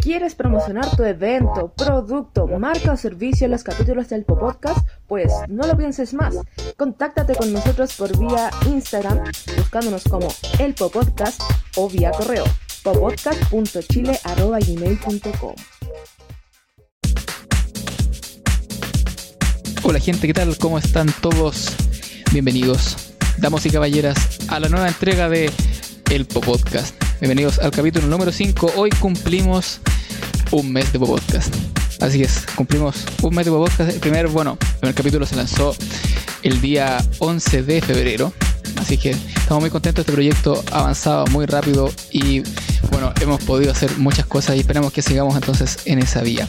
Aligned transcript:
¿Quieres 0.00 0.34
promocionar 0.34 0.96
tu 0.96 1.04
evento, 1.04 1.72
producto, 1.76 2.46
marca 2.46 2.92
o 2.92 2.96
servicio 2.96 3.44
en 3.44 3.50
los 3.50 3.62
capítulos 3.62 4.08
del 4.08 4.24
Popodcast? 4.24 4.88
Pues 5.06 5.30
no 5.48 5.66
lo 5.66 5.76
pienses 5.76 6.14
más. 6.14 6.38
Contáctate 6.78 7.34
con 7.34 7.52
nosotros 7.52 7.94
por 7.96 8.18
vía 8.18 8.48
Instagram, 8.66 9.24
buscándonos 9.58 10.04
como 10.04 10.28
El 10.58 10.72
Popodcast 10.74 11.42
o 11.76 11.90
vía 11.90 12.12
correo 12.12 12.44
popodcast.chile.gmail.com 12.82 15.54
Hola 19.82 19.98
gente, 20.00 20.26
¿qué 20.26 20.32
tal? 20.32 20.56
¿Cómo 20.56 20.78
están 20.78 21.08
todos? 21.20 21.76
Bienvenidos, 22.32 23.12
damos 23.36 23.66
y 23.66 23.70
caballeras, 23.70 24.38
a 24.48 24.58
la 24.60 24.70
nueva 24.70 24.88
entrega 24.88 25.28
de 25.28 25.52
El 26.10 26.24
Popodcast. 26.24 27.09
Bienvenidos 27.20 27.58
al 27.58 27.70
capítulo 27.70 28.06
número 28.06 28.32
5. 28.32 28.72
Hoy 28.76 28.88
cumplimos 28.98 29.82
un 30.52 30.72
mes 30.72 30.90
de 30.90 30.98
Popodcast. 30.98 31.54
Así 32.00 32.22
es, 32.22 32.46
cumplimos 32.54 33.04
un 33.20 33.34
mes 33.34 33.44
de 33.44 33.50
Popodcast. 33.50 33.90
El 33.90 34.00
primer, 34.00 34.28
bueno, 34.28 34.56
el 34.58 34.78
primer 34.78 34.94
capítulo 34.94 35.26
se 35.26 35.36
lanzó 35.36 35.76
el 36.42 36.62
día 36.62 36.96
11 37.18 37.62
de 37.62 37.82
febrero. 37.82 38.32
Así 38.76 38.96
que 38.96 39.10
estamos 39.10 39.60
muy 39.60 39.68
contentos. 39.68 40.00
Este 40.00 40.12
proyecto 40.14 40.64
ha 40.72 40.78
avanzado 40.78 41.26
muy 41.26 41.44
rápido 41.44 41.90
y 42.10 42.42
bueno, 42.90 43.12
hemos 43.20 43.44
podido 43.44 43.70
hacer 43.70 43.98
muchas 43.98 44.24
cosas 44.24 44.56
y 44.56 44.60
esperamos 44.60 44.90
que 44.90 45.02
sigamos 45.02 45.34
entonces 45.34 45.80
en 45.84 45.98
esa 45.98 46.22
vía. 46.22 46.46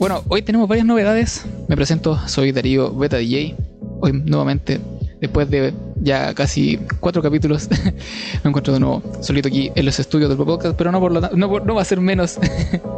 Bueno, 0.00 0.24
hoy 0.26 0.42
tenemos 0.42 0.68
varias 0.68 0.84
novedades. 0.84 1.42
Me 1.68 1.76
presento, 1.76 2.20
soy 2.26 2.50
Darío 2.50 2.92
Beta 2.92 3.18
DJ. 3.18 3.54
Hoy 4.00 4.12
nuevamente 4.12 4.80
después 5.22 5.48
de 5.48 5.72
ya 6.00 6.34
casi 6.34 6.78
cuatro 6.98 7.22
capítulos, 7.22 7.68
me 8.42 8.48
encuentro 8.50 8.74
de 8.74 8.80
nuevo 8.80 9.02
solito 9.22 9.48
aquí 9.48 9.70
en 9.74 9.86
los 9.86 9.98
estudios 10.00 10.28
del 10.28 10.36
podcast, 10.36 10.76
pero 10.76 10.90
no, 10.90 10.98
por 10.98 11.12
lo, 11.12 11.20
no, 11.20 11.60
no 11.60 11.74
va 11.74 11.80
a 11.80 11.84
ser 11.84 12.00
menos. 12.00 12.38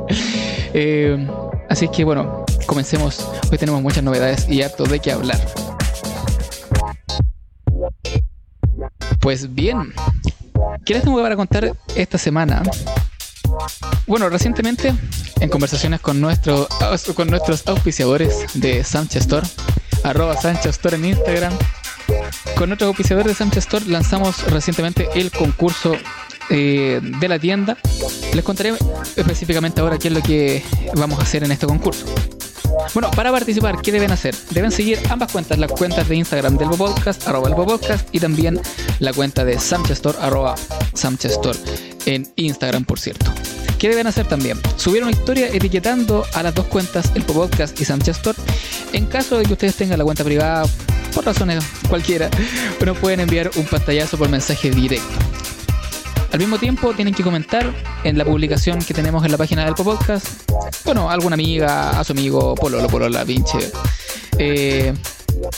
eh, 0.74 1.28
así 1.68 1.86
que 1.88 2.02
bueno, 2.02 2.46
comencemos. 2.66 3.28
Hoy 3.52 3.58
tenemos 3.58 3.82
muchas 3.82 4.02
novedades 4.02 4.48
y 4.48 4.62
harto 4.62 4.84
de 4.84 5.00
qué 5.00 5.12
hablar. 5.12 5.38
Pues 9.20 9.54
bien, 9.54 9.92
¿qué 10.86 10.94
les 10.94 11.02
tengo 11.02 11.20
para 11.20 11.36
contar 11.36 11.76
esta 11.94 12.16
semana? 12.16 12.62
Bueno, 14.06 14.30
recientemente, 14.30 14.94
en 15.40 15.50
conversaciones 15.50 16.00
con, 16.00 16.22
nuestro, 16.22 16.68
con 17.14 17.28
nuestros 17.28 17.66
auspiciadores 17.68 18.46
de 18.54 18.82
Sánchez 18.82 19.22
Store, 19.22 19.46
arroba 20.02 20.40
Sánchez 20.40 20.66
Store 20.66 20.96
en 20.96 21.04
Instagram, 21.04 21.52
con 22.56 22.72
otros 22.72 22.88
auspiciadores 22.88 23.32
de 23.32 23.34
Sánchez 23.34 23.64
Store 23.64 23.84
lanzamos 23.86 24.42
recientemente 24.50 25.08
el 25.14 25.30
concurso 25.30 25.96
eh, 26.50 27.00
de 27.02 27.28
la 27.28 27.38
tienda. 27.38 27.76
Les 28.34 28.44
contaré 28.44 28.74
específicamente 29.16 29.80
ahora 29.80 29.98
qué 29.98 30.08
es 30.08 30.14
lo 30.14 30.22
que 30.22 30.62
vamos 30.94 31.18
a 31.18 31.22
hacer 31.22 31.44
en 31.44 31.52
este 31.52 31.66
concurso. 31.66 32.06
Bueno, 32.92 33.10
para 33.10 33.30
participar, 33.30 33.80
¿qué 33.80 33.92
deben 33.92 34.10
hacer? 34.10 34.34
Deben 34.50 34.70
seguir 34.70 34.98
ambas 35.08 35.32
cuentas, 35.32 35.58
las 35.58 35.70
cuentas 35.70 36.08
de 36.08 36.16
Instagram 36.16 36.56
del 36.56 36.68
Podcast, 36.70 37.26
arroba 37.26 37.48
el 37.48 37.54
y 38.12 38.20
también 38.20 38.60
la 38.98 39.12
cuenta 39.12 39.44
de 39.44 39.58
Samchestor, 39.58 40.16
arroba 40.20 40.54
Samchestor, 40.92 41.56
en 42.06 42.30
Instagram, 42.36 42.84
por 42.84 42.98
cierto. 42.98 43.32
¿Qué 43.78 43.88
deben 43.88 44.06
hacer 44.06 44.26
también? 44.26 44.58
Subir 44.76 45.02
una 45.02 45.12
historia 45.12 45.48
etiquetando 45.48 46.24
a 46.34 46.42
las 46.42 46.54
dos 46.54 46.66
cuentas, 46.66 47.12
el 47.14 47.22
Podcast 47.22 47.78
y 47.80 47.84
Samchestor. 47.84 48.34
En 48.92 49.06
caso 49.06 49.38
de 49.38 49.44
que 49.44 49.52
ustedes 49.52 49.74
tengan 49.74 49.98
la 49.98 50.04
cuenta 50.04 50.24
privada, 50.24 50.64
por 51.14 51.24
razones 51.24 51.64
cualquiera, 51.88 52.28
pero 52.78 52.94
pueden 52.94 53.20
enviar 53.20 53.50
un 53.56 53.64
pantallazo 53.64 54.18
por 54.18 54.28
mensaje 54.28 54.70
directo. 54.70 55.14
Al 56.32 56.40
mismo 56.40 56.58
tiempo 56.58 56.92
tienen 56.94 57.14
que 57.14 57.22
comentar 57.22 57.72
en 58.02 58.18
la 58.18 58.24
publicación 58.24 58.80
que 58.80 58.92
tenemos 58.92 59.24
en 59.24 59.30
la 59.30 59.38
página 59.38 59.64
del 59.64 59.74
podcast, 59.74 60.26
bueno, 60.84 61.08
alguna 61.08 61.34
amiga, 61.34 61.90
a 61.90 62.02
su 62.02 62.12
amigo, 62.12 62.56
pololo, 62.56 62.88
polola, 62.88 63.24
pinche. 63.24 63.70
Eh, 64.38 64.92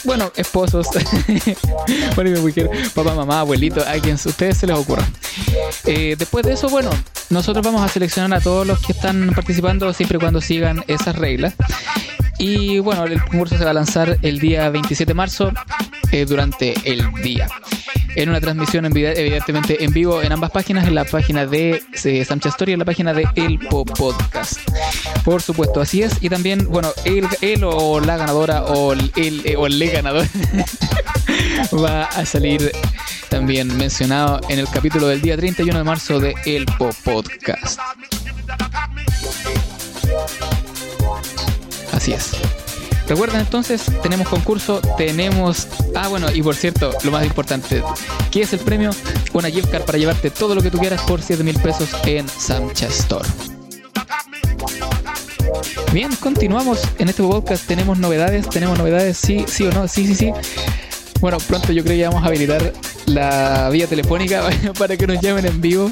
bueno, 0.03 0.31
esposos, 0.35 0.87
papá, 2.95 3.15
mamá, 3.15 3.39
abuelito, 3.39 3.81
a 3.81 3.93
quien 3.93 4.15
ustedes 4.15 4.57
se 4.57 4.67
les 4.67 4.77
ocurra. 4.77 5.07
Eh, 5.85 6.15
después 6.17 6.45
de 6.45 6.53
eso, 6.53 6.69
bueno, 6.69 6.89
nosotros 7.29 7.65
vamos 7.65 7.81
a 7.81 7.87
seleccionar 7.87 8.39
a 8.39 8.41
todos 8.41 8.65
los 8.65 8.79
que 8.79 8.91
están 8.91 9.31
participando 9.33 9.91
siempre 9.93 10.17
y 10.17 10.21
cuando 10.21 10.41
sigan 10.41 10.83
esas 10.87 11.15
reglas. 11.15 11.53
Y 12.39 12.79
bueno, 12.79 13.05
el 13.05 13.21
concurso 13.21 13.57
se 13.57 13.63
va 13.63 13.71
a 13.71 13.73
lanzar 13.73 14.17
el 14.21 14.39
día 14.39 14.69
27 14.69 15.09
de 15.09 15.13
marzo 15.13 15.51
eh, 16.11 16.25
durante 16.25 16.75
el 16.85 17.11
día. 17.23 17.47
En 18.15 18.29
una 18.29 18.39
transmisión 18.39 18.85
evidentemente 18.85 19.83
en 19.83 19.91
vivo 19.91 20.21
en 20.21 20.31
ambas 20.31 20.51
páginas, 20.51 20.87
en 20.87 20.95
la 20.95 21.05
página 21.05 21.45
de 21.45 21.83
eh, 22.03 22.25
Samcha 22.25 22.49
Story 22.49 22.71
y 22.71 22.73
en 22.73 22.79
la 22.79 22.85
página 22.85 23.13
de 23.13 23.27
El 23.35 23.59
Podcast. 23.59 24.59
Por 25.23 25.41
supuesto, 25.41 25.81
así 25.81 26.03
es. 26.03 26.17
Y 26.21 26.29
también, 26.29 26.67
bueno, 26.69 26.89
él, 27.05 27.27
o 27.63 27.99
la 27.99 28.17
ganadora 28.17 28.63
o 28.63 28.93
el, 28.93 29.11
el, 29.15 29.55
o 29.57 29.67
el 29.67 29.91
ganador 29.91 30.25
va 31.83 32.03
a 32.03 32.25
salir 32.25 32.71
también 33.29 33.75
mencionado 33.77 34.41
en 34.49 34.59
el 34.59 34.67
capítulo 34.69 35.07
del 35.07 35.21
día 35.21 35.35
31 35.35 35.77
de 35.77 35.83
marzo 35.83 36.19
de 36.19 36.35
El 36.45 36.65
Podcast. 36.65 37.79
Así. 42.13 42.37
Recuerden 43.07 43.39
entonces, 43.39 43.83
tenemos 44.03 44.27
concurso, 44.27 44.81
tenemos... 44.97 45.67
Ah, 45.95 46.09
bueno, 46.09 46.29
y 46.33 46.41
por 46.41 46.55
cierto, 46.55 46.91
lo 47.05 47.11
más 47.11 47.25
importante, 47.25 47.81
¿qué 48.31 48.41
es 48.41 48.51
el 48.51 48.59
premio? 48.59 48.91
Una 49.31 49.49
gift 49.49 49.69
card 49.71 49.83
para 49.83 49.97
llevarte 49.97 50.29
todo 50.29 50.55
lo 50.55 50.61
que 50.61 50.69
tú 50.69 50.77
quieras 50.77 51.01
por 51.03 51.21
7 51.21 51.41
mil 51.43 51.57
pesos 51.59 51.89
en 52.05 52.27
Samcha 52.27 52.87
Store. 52.87 53.27
Bien, 55.93 56.13
continuamos 56.17 56.81
en 56.99 57.07
este 57.07 57.23
podcast, 57.23 57.65
tenemos 57.65 57.97
novedades, 57.97 58.49
tenemos 58.49 58.77
novedades, 58.77 59.17
sí, 59.17 59.45
sí 59.47 59.65
o 59.65 59.71
no, 59.71 59.87
sí, 59.87 60.05
sí, 60.05 60.15
sí. 60.15 60.33
Bueno, 61.21 61.37
pronto 61.39 61.71
yo 61.71 61.83
creo 61.83 61.95
que 61.95 62.07
vamos 62.07 62.23
a 62.23 62.27
habilitar 62.27 62.73
la 63.05 63.69
vía 63.69 63.87
telefónica 63.87 64.49
para 64.77 64.97
que 64.97 65.07
nos 65.07 65.21
llamen 65.21 65.45
en 65.45 65.61
vivo 65.61 65.91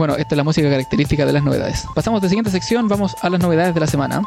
Bueno, 0.00 0.16
esta 0.16 0.34
es 0.34 0.36
la 0.38 0.44
música 0.44 0.70
característica 0.70 1.26
de 1.26 1.32
las 1.34 1.42
novedades. 1.42 1.84
Pasamos 1.94 2.22
de 2.22 2.30
siguiente 2.30 2.50
sección, 2.50 2.88
vamos 2.88 3.14
a 3.20 3.28
las 3.28 3.38
novedades 3.38 3.74
de 3.74 3.80
la 3.80 3.86
semana. 3.86 4.22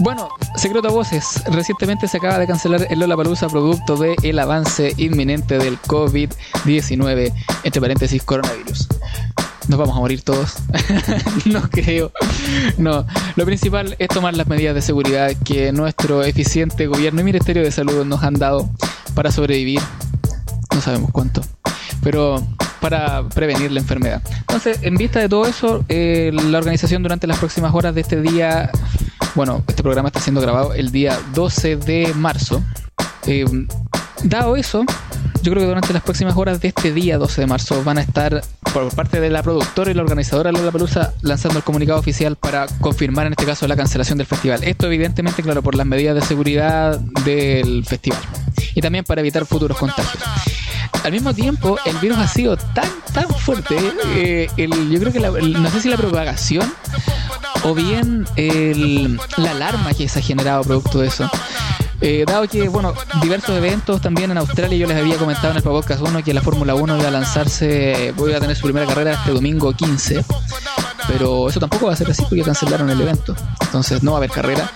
Bueno, 0.00 0.28
secreto 0.56 0.88
a 0.88 0.90
voces. 0.90 1.42
Recientemente 1.46 2.06
se 2.06 2.18
acaba 2.18 2.38
de 2.38 2.46
cancelar 2.46 2.86
el 2.90 2.98
Lollapalooza 2.98 3.48
producto 3.48 3.96
del 3.96 4.16
el 4.22 4.38
avance 4.38 4.92
inminente 4.98 5.56
del 5.56 5.80
COVID-19, 5.80 7.32
entre 7.64 7.80
paréntesis 7.80 8.22
coronavirus. 8.22 8.88
Nos 9.68 9.78
vamos 9.78 9.96
a 9.96 10.00
morir 10.00 10.20
todos. 10.20 10.56
no 11.46 11.62
creo. 11.70 12.12
No. 12.76 13.06
Lo 13.36 13.46
principal 13.46 13.96
es 13.98 14.08
tomar 14.08 14.36
las 14.36 14.48
medidas 14.48 14.74
de 14.74 14.82
seguridad 14.82 15.32
que 15.46 15.72
nuestro 15.72 16.24
eficiente 16.24 16.88
gobierno 16.88 17.22
y 17.22 17.24
Ministerio 17.24 17.62
de 17.62 17.70
Salud 17.70 18.04
nos 18.04 18.22
han 18.22 18.34
dado 18.34 18.68
para 19.14 19.32
sobrevivir. 19.32 19.80
No 20.74 20.82
sabemos 20.82 21.10
cuánto. 21.10 21.40
Pero 22.02 22.42
para 22.80 23.28
prevenir 23.28 23.72
la 23.72 23.80
enfermedad. 23.80 24.22
Entonces, 24.40 24.78
en 24.82 24.96
vista 24.96 25.20
de 25.20 25.28
todo 25.28 25.46
eso, 25.46 25.84
eh, 25.88 26.30
la 26.32 26.58
organización 26.58 27.02
durante 27.02 27.26
las 27.26 27.38
próximas 27.38 27.74
horas 27.74 27.94
de 27.94 28.00
este 28.02 28.20
día, 28.20 28.70
bueno, 29.34 29.62
este 29.66 29.82
programa 29.82 30.08
está 30.08 30.20
siendo 30.20 30.40
grabado 30.40 30.74
el 30.74 30.90
día 30.92 31.18
12 31.34 31.76
de 31.76 32.12
marzo. 32.14 32.62
Eh, 33.26 33.44
dado 34.22 34.56
eso, 34.56 34.84
yo 35.42 35.52
creo 35.52 35.62
que 35.62 35.68
durante 35.68 35.92
las 35.92 36.02
próximas 36.02 36.36
horas 36.36 36.60
de 36.60 36.68
este 36.68 36.92
día 36.92 37.18
12 37.18 37.42
de 37.42 37.46
marzo 37.46 37.82
van 37.84 37.98
a 37.98 38.02
estar 38.02 38.42
por 38.72 38.92
parte 38.94 39.20
de 39.20 39.30
la 39.30 39.42
productora 39.42 39.90
y 39.90 39.94
la 39.94 40.02
organizadora 40.02 40.52
Lola 40.52 40.72
Palusa 40.72 41.14
lanzando 41.22 41.58
el 41.58 41.64
comunicado 41.64 41.98
oficial 41.98 42.36
para 42.36 42.66
confirmar 42.80 43.26
en 43.26 43.32
este 43.32 43.46
caso 43.46 43.66
la 43.66 43.76
cancelación 43.76 44.18
del 44.18 44.26
festival. 44.26 44.64
Esto 44.64 44.86
evidentemente, 44.86 45.42
claro, 45.42 45.62
por 45.62 45.74
las 45.74 45.86
medidas 45.86 46.14
de 46.14 46.22
seguridad 46.22 46.98
del 46.98 47.84
festival 47.84 48.20
y 48.74 48.80
también 48.80 49.04
para 49.04 49.20
evitar 49.20 49.46
futuros 49.46 49.78
contagios 49.78 50.22
al 51.06 51.12
mismo 51.12 51.32
tiempo, 51.32 51.78
el 51.84 51.96
virus 51.98 52.18
ha 52.18 52.26
sido 52.26 52.56
tan, 52.56 52.90
tan 53.14 53.28
fuerte. 53.28 53.76
Eh, 54.16 54.48
el, 54.56 54.90
yo 54.90 54.98
creo 54.98 55.12
que 55.12 55.20
la, 55.20 55.30
no 55.30 55.70
sé 55.70 55.80
si 55.80 55.88
la 55.88 55.96
propagación 55.96 56.68
o 57.62 57.74
bien 57.74 58.26
el, 58.34 59.20
la 59.36 59.52
alarma 59.52 59.94
que 59.94 60.08
se 60.08 60.18
ha 60.18 60.22
generado 60.22 60.64
producto 60.64 60.98
de 60.98 61.06
eso. 61.06 61.30
Eh, 62.00 62.24
dado 62.26 62.48
que, 62.48 62.68
bueno, 62.68 62.92
diversos 63.22 63.56
eventos 63.56 64.00
también 64.00 64.32
en 64.32 64.38
Australia, 64.38 64.76
yo 64.76 64.88
les 64.88 64.96
había 64.96 65.16
comentado 65.16 65.50
en 65.50 65.58
el 65.58 65.62
podcast 65.62 66.02
1 66.02 66.24
que 66.24 66.34
la 66.34 66.42
Fórmula 66.42 66.74
1 66.74 66.98
iba 66.98 67.08
a 67.08 67.10
lanzarse, 67.12 68.12
voy 68.16 68.34
a 68.34 68.40
tener 68.40 68.56
su 68.56 68.64
primera 68.64 68.84
carrera 68.84 69.12
este 69.12 69.30
domingo 69.30 69.72
15, 69.72 70.24
pero 71.06 71.48
eso 71.48 71.60
tampoco 71.60 71.86
va 71.86 71.92
a 71.92 71.96
ser 71.96 72.10
así 72.10 72.22
porque 72.28 72.42
cancelaron 72.42 72.90
el 72.90 73.00
evento, 73.00 73.34
entonces 73.60 74.02
no 74.02 74.10
va 74.10 74.16
a 74.16 74.18
haber 74.18 74.30
carrera. 74.30 74.70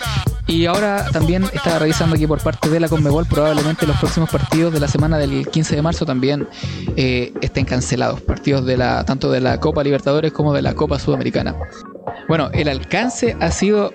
Y 0.50 0.66
ahora 0.66 1.06
también 1.12 1.44
estaba 1.52 1.78
revisando 1.78 2.16
aquí 2.16 2.26
por 2.26 2.42
parte 2.42 2.68
de 2.68 2.80
la 2.80 2.88
Conmebol, 2.88 3.24
probablemente 3.24 3.86
los 3.86 3.96
próximos 3.98 4.28
partidos 4.28 4.72
de 4.72 4.80
la 4.80 4.88
semana 4.88 5.16
del 5.16 5.46
15 5.46 5.76
de 5.76 5.80
marzo 5.80 6.04
también 6.04 6.48
eh, 6.96 7.32
estén 7.40 7.64
cancelados, 7.64 8.20
partidos 8.20 8.66
de 8.66 8.76
la 8.76 9.04
tanto 9.04 9.30
de 9.30 9.40
la 9.40 9.60
Copa 9.60 9.84
Libertadores 9.84 10.32
como 10.32 10.52
de 10.52 10.62
la 10.62 10.74
Copa 10.74 10.98
Sudamericana. 10.98 11.54
Bueno, 12.26 12.50
el 12.52 12.66
alcance 12.66 13.36
ha 13.38 13.52
sido 13.52 13.92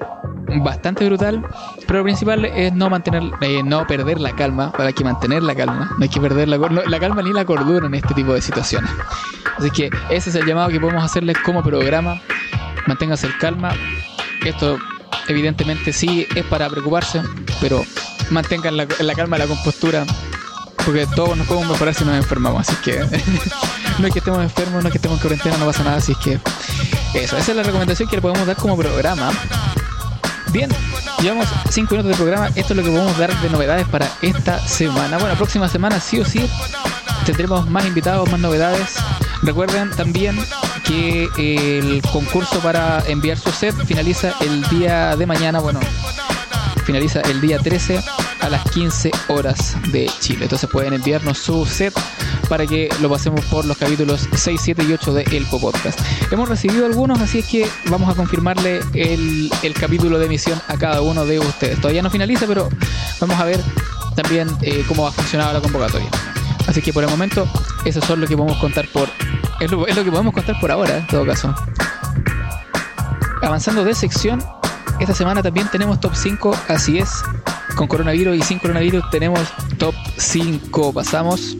bastante 0.64 1.06
brutal, 1.06 1.46
pero 1.88 2.00
lo 2.00 2.04
principal 2.06 2.46
es 2.46 2.72
no 2.72 2.90
mantener, 2.90 3.24
eh, 3.42 3.62
no 3.62 3.86
perder 3.86 4.22
la 4.22 4.34
calma, 4.34 4.72
hay 4.78 4.94
que 4.94 5.04
mantener 5.04 5.44
la 5.44 5.56
calma, 5.56 5.92
no 5.98 6.04
hay 6.04 6.10
que 6.10 6.22
perder 6.22 6.48
la, 6.48 6.58
la 6.58 7.00
calma 7.02 7.22
ni 7.22 7.34
la 7.34 7.44
cordura 7.44 7.86
en 7.86 7.96
este 7.96 8.14
tipo 8.14 8.34
de 8.34 8.42
situaciones. 8.42 8.90
Así 9.58 9.70
que 9.72 9.90
ese 10.10 10.30
es 10.30 10.36
el 10.36 10.46
llamado 10.46 10.70
que 10.70 10.80
podemos 10.80 11.04
hacerles 11.04 11.38
como 11.40 11.62
programa, 11.62 12.22
manténganse 12.88 13.28
el 13.28 13.38
calma, 13.40 13.74
esto 14.46 14.78
evidentemente 15.28 15.94
sí 15.94 16.28
es 16.36 16.46
para 16.46 16.70
preocuparse, 16.70 17.22
pero 17.62 17.86
mantengan 18.30 18.78
la, 18.78 18.88
la 19.00 19.14
calma, 19.14 19.38
la 19.38 19.48
compostura, 19.48 20.06
porque 20.86 21.08
todos 21.16 21.38
nos 21.38 21.48
podemos 21.48 21.70
mejorar 21.70 21.94
si 21.94 22.06
nos 22.06 22.16
enfermamos, 22.16 22.68
así 22.68 22.76
que 22.84 23.00
no 24.00 24.08
es 24.08 24.14
que 24.14 24.20
estemos 24.20 24.42
enfermos, 24.42 24.84
no 24.84 24.90
es 24.90 24.92
que 24.92 24.98
estemos 24.98 25.18
en 25.18 25.22
cuarentena, 25.22 25.58
no 25.58 25.66
pasa 25.66 25.84
nada, 25.84 25.98
así 25.98 26.14
que 26.16 26.40
eso, 27.14 27.38
esa 27.38 27.52
es 27.52 27.56
la 27.56 27.64
recomendación 27.64 28.10
que 28.10 28.18
le 28.18 28.22
podemos 28.22 28.46
dar 28.46 28.56
como 28.56 28.78
programa. 28.78 29.32
Bien, 30.52 30.70
llevamos 31.22 31.48
5 31.70 31.92
minutos 31.96 32.18
de 32.18 32.24
programa, 32.24 32.48
esto 32.56 32.74
es 32.74 32.78
lo 32.78 32.84
que 32.84 32.90
podemos 32.90 33.18
dar 33.18 33.36
de 33.42 33.50
novedades 33.50 33.88
para 33.88 34.10
esta 34.22 34.60
semana. 34.66 35.18
Bueno, 35.18 35.36
próxima 35.36 35.68
semana 35.68 36.00
sí 36.00 36.20
o 36.20 36.26
sí 36.26 36.50
tendremos 37.26 37.70
más 37.70 37.86
invitados, 37.86 38.30
más 38.32 38.40
novedades. 38.40 38.96
Recuerden 39.42 39.90
también 39.92 40.38
que 40.86 41.30
el 41.38 42.02
concurso 42.12 42.60
para 42.60 43.04
enviar 43.08 43.38
su 43.38 43.52
set 43.52 43.76
finaliza 43.86 44.34
el 44.42 44.64
día 44.70 45.16
de 45.16 45.26
mañana, 45.26 45.60
bueno, 45.60 45.80
finaliza 46.86 47.22
el 47.22 47.42
día 47.42 47.60
13 47.60 48.02
a 48.42 48.50
las 48.50 48.64
15 48.72 49.12
horas 49.28 49.76
de 49.92 50.10
Chile. 50.20 50.44
Entonces 50.44 50.70
pueden 50.70 50.94
enviarnos 50.94 51.38
su 51.38 51.66
set 51.66 51.94
para 52.48 52.68
que 52.68 52.90
lo 53.02 53.10
pasemos 53.10 53.44
por 53.46 53.66
los 53.66 53.78
capítulos 53.78 54.30
6, 54.34 54.62
7 54.64 54.84
y 54.88 54.94
8 54.94 55.14
de 55.14 55.24
El 55.32 55.46
Podcast. 55.48 56.00
Hemos 56.32 56.48
recibido 56.48 56.86
algunos, 56.86 57.20
así 57.20 57.40
es 57.40 57.48
que 57.48 57.68
vamos 57.90 58.10
a 58.10 58.16
confirmarle 58.16 58.82
el, 58.94 59.52
el 59.64 59.74
capítulo 59.74 60.20
de 60.20 60.28
emisión 60.28 60.62
a 60.68 60.78
cada 60.78 61.02
uno 61.02 61.26
de 61.26 61.40
ustedes. 61.40 61.82
Todavía 61.82 62.04
no 62.04 62.10
finaliza, 62.10 62.46
pero 62.46 62.70
vamos 63.20 63.40
a 63.40 63.46
ver 63.46 63.60
también 64.16 64.48
eh, 64.62 64.84
cómo 64.88 65.08
ha 65.08 65.12
funcionado 65.12 65.54
la 65.54 65.62
convocatoria. 65.62 66.10
Así 66.68 66.82
que 66.82 66.94
por 66.94 67.04
el 67.04 67.10
momento, 67.10 67.48
eso 67.84 68.00
es 68.00 68.10
lo 68.10 68.28
que 68.28 68.36
podemos 68.36 68.58
contar 68.58 68.88
por. 68.88 69.10
Es 69.60 69.72
lo, 69.72 69.86
que 69.86 70.12
podemos 70.12 70.34
contar 70.34 70.60
por 70.60 70.72
ahora, 70.72 70.98
en 70.98 71.08
todo 71.08 71.26
caso. 71.26 71.54
Avanzando 73.42 73.84
de 73.84 73.96
sección, 73.96 74.44
esta 75.00 75.14
semana 75.14 75.42
también 75.42 75.68
tenemos 75.72 76.00
top 76.00 76.14
5, 76.14 76.56
así 76.68 76.98
es. 76.98 77.10
Con 77.76 77.88
coronavirus 77.88 78.38
y 78.38 78.42
sin 78.42 78.60
coronavirus 78.60 79.10
tenemos 79.12 79.42
top 79.78 79.96
5. 80.18 80.94
Pasamos. 80.94 81.56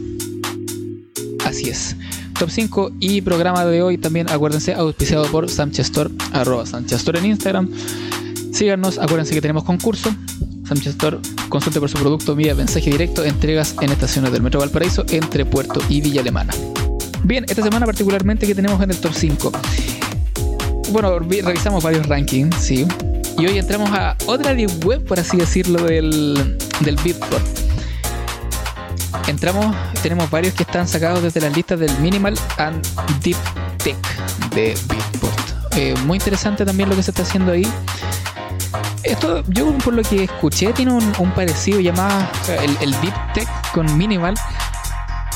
Así 1.44 1.70
es. 1.70 1.96
Top 2.38 2.50
5 2.50 2.92
y 3.00 3.22
programa 3.22 3.64
de 3.64 3.82
hoy 3.82 3.96
también, 3.96 4.28
acuérdense, 4.30 4.74
auspiciado 4.74 5.24
por 5.26 5.48
Samchestor, 5.48 6.10
arroba 6.32 6.66
Samchestor 6.66 7.16
en 7.16 7.26
Instagram. 7.26 7.70
Síganos, 8.52 8.98
acuérdense 8.98 9.32
que 9.32 9.40
tenemos 9.40 9.64
concurso. 9.64 10.14
Samchestor 10.66 11.20
consulte 11.48 11.80
por 11.80 11.88
su 11.88 11.98
producto 11.98 12.34
vía 12.34 12.54
mensaje 12.54 12.90
directo, 12.90 13.24
entregas 13.24 13.74
en 13.80 13.90
estaciones 13.90 14.32
del 14.32 14.42
Metro 14.42 14.60
Valparaíso 14.60 15.06
entre 15.08 15.46
Puerto 15.46 15.80
y 15.88 16.02
Villa 16.02 16.20
Alemana. 16.20 16.52
Bien, 17.24 17.44
esta 17.48 17.62
semana 17.62 17.86
particularmente 17.86 18.46
que 18.46 18.54
tenemos 18.54 18.80
en 18.82 18.90
el 18.90 18.96
top 18.98 19.12
5. 19.14 19.52
Bueno, 20.90 21.18
revisamos 21.18 21.82
varios 21.82 22.06
rankings, 22.06 22.56
sí. 22.56 22.86
Y 23.38 23.46
hoy 23.46 23.58
entramos 23.58 23.90
a 23.90 24.16
otra 24.26 24.54
deep 24.54 24.84
web, 24.84 25.04
por 25.04 25.18
así 25.18 25.36
decirlo, 25.36 25.82
del, 25.82 26.56
del 26.80 26.96
Beatport. 26.96 27.44
Entramos, 29.26 29.74
tenemos 30.02 30.30
varios 30.30 30.54
que 30.54 30.62
están 30.62 30.86
sacados 30.86 31.22
desde 31.22 31.40
las 31.40 31.54
listas 31.54 31.80
del 31.80 31.90
Minimal 31.98 32.38
and 32.58 32.86
Deep 33.22 33.36
Tech 33.82 33.96
de 34.54 34.76
Beatport. 34.86 35.76
Eh, 35.76 35.94
muy 36.04 36.16
interesante 36.16 36.64
también 36.64 36.88
lo 36.88 36.96
que 36.96 37.02
se 37.02 37.10
está 37.10 37.22
haciendo 37.22 37.52
ahí. 37.52 37.66
Esto, 39.02 39.42
yo 39.48 39.76
por 39.78 39.94
lo 39.94 40.02
que 40.02 40.24
escuché, 40.24 40.72
tiene 40.72 40.92
un, 40.92 41.32
parecido 41.34 41.80
llamado 41.80 42.26
el, 42.62 42.76
el 42.80 42.92
Deep 43.00 43.32
Tech 43.34 43.48
con 43.72 43.98
Minimal 43.98 44.34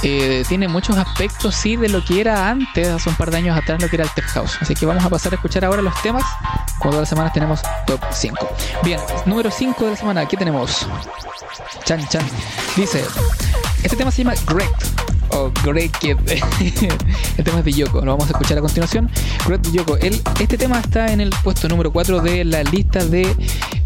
eh, 0.02 0.44
tiene 0.49 0.67
muchos 0.69 0.97
aspectos, 0.97 1.55
sí, 1.55 1.76
de 1.76 1.88
lo 1.88 2.02
que 2.05 2.20
era 2.20 2.49
antes, 2.49 2.88
hace 2.88 3.08
un 3.08 3.17
par 3.17 3.31
de 3.31 3.37
años 3.37 3.56
atrás, 3.56 3.81
lo 3.82 3.88
que 3.88 3.97
era 3.97 4.05
el 4.05 4.11
Tech 4.11 4.25
House. 4.26 4.56
Así 4.61 4.75
que 4.75 4.87
vamos 4.87 5.05
a 5.05 5.11
pasar 5.11 5.32
a 5.32 5.37
escuchar 5.37 5.64
ahora 5.64 5.82
los 5.82 6.00
temas. 6.02 6.25
Cuando 6.79 7.00
las 7.00 7.08
semanas 7.08 7.32
tenemos 7.32 7.61
top 7.87 8.00
5. 8.11 8.49
Bien, 8.82 8.99
número 9.26 9.50
5 9.50 9.85
de 9.85 9.91
la 9.91 9.97
semana, 9.97 10.26
¿qué 10.26 10.37
tenemos? 10.37 10.87
Chan 11.85 12.06
Chan. 12.08 12.26
Dice, 12.76 13.05
este 13.82 13.97
tema 13.97 14.11
se 14.11 14.25
llama 14.25 14.35
Great 14.47 14.70
o 15.31 15.52
Great 15.64 15.94
Kid. 15.99 16.17
el 17.37 17.44
tema 17.44 17.58
es 17.58 17.64
de 17.67 17.73
Yoko, 17.73 18.00
lo 18.00 18.12
vamos 18.12 18.29
a 18.29 18.32
escuchar 18.32 18.56
a 18.56 18.62
continuación. 18.62 19.11
Great 19.46 19.67
Yoko. 19.70 19.99
El, 19.99 20.23
este 20.41 20.56
tema 20.56 20.81
está 20.81 21.12
en 21.12 21.20
el 21.20 21.31
puesto 21.44 21.69
número 21.69 21.93
4 21.93 22.20
de 22.20 22.44
la 22.44 22.62
lista 22.62 23.05
de 23.05 23.37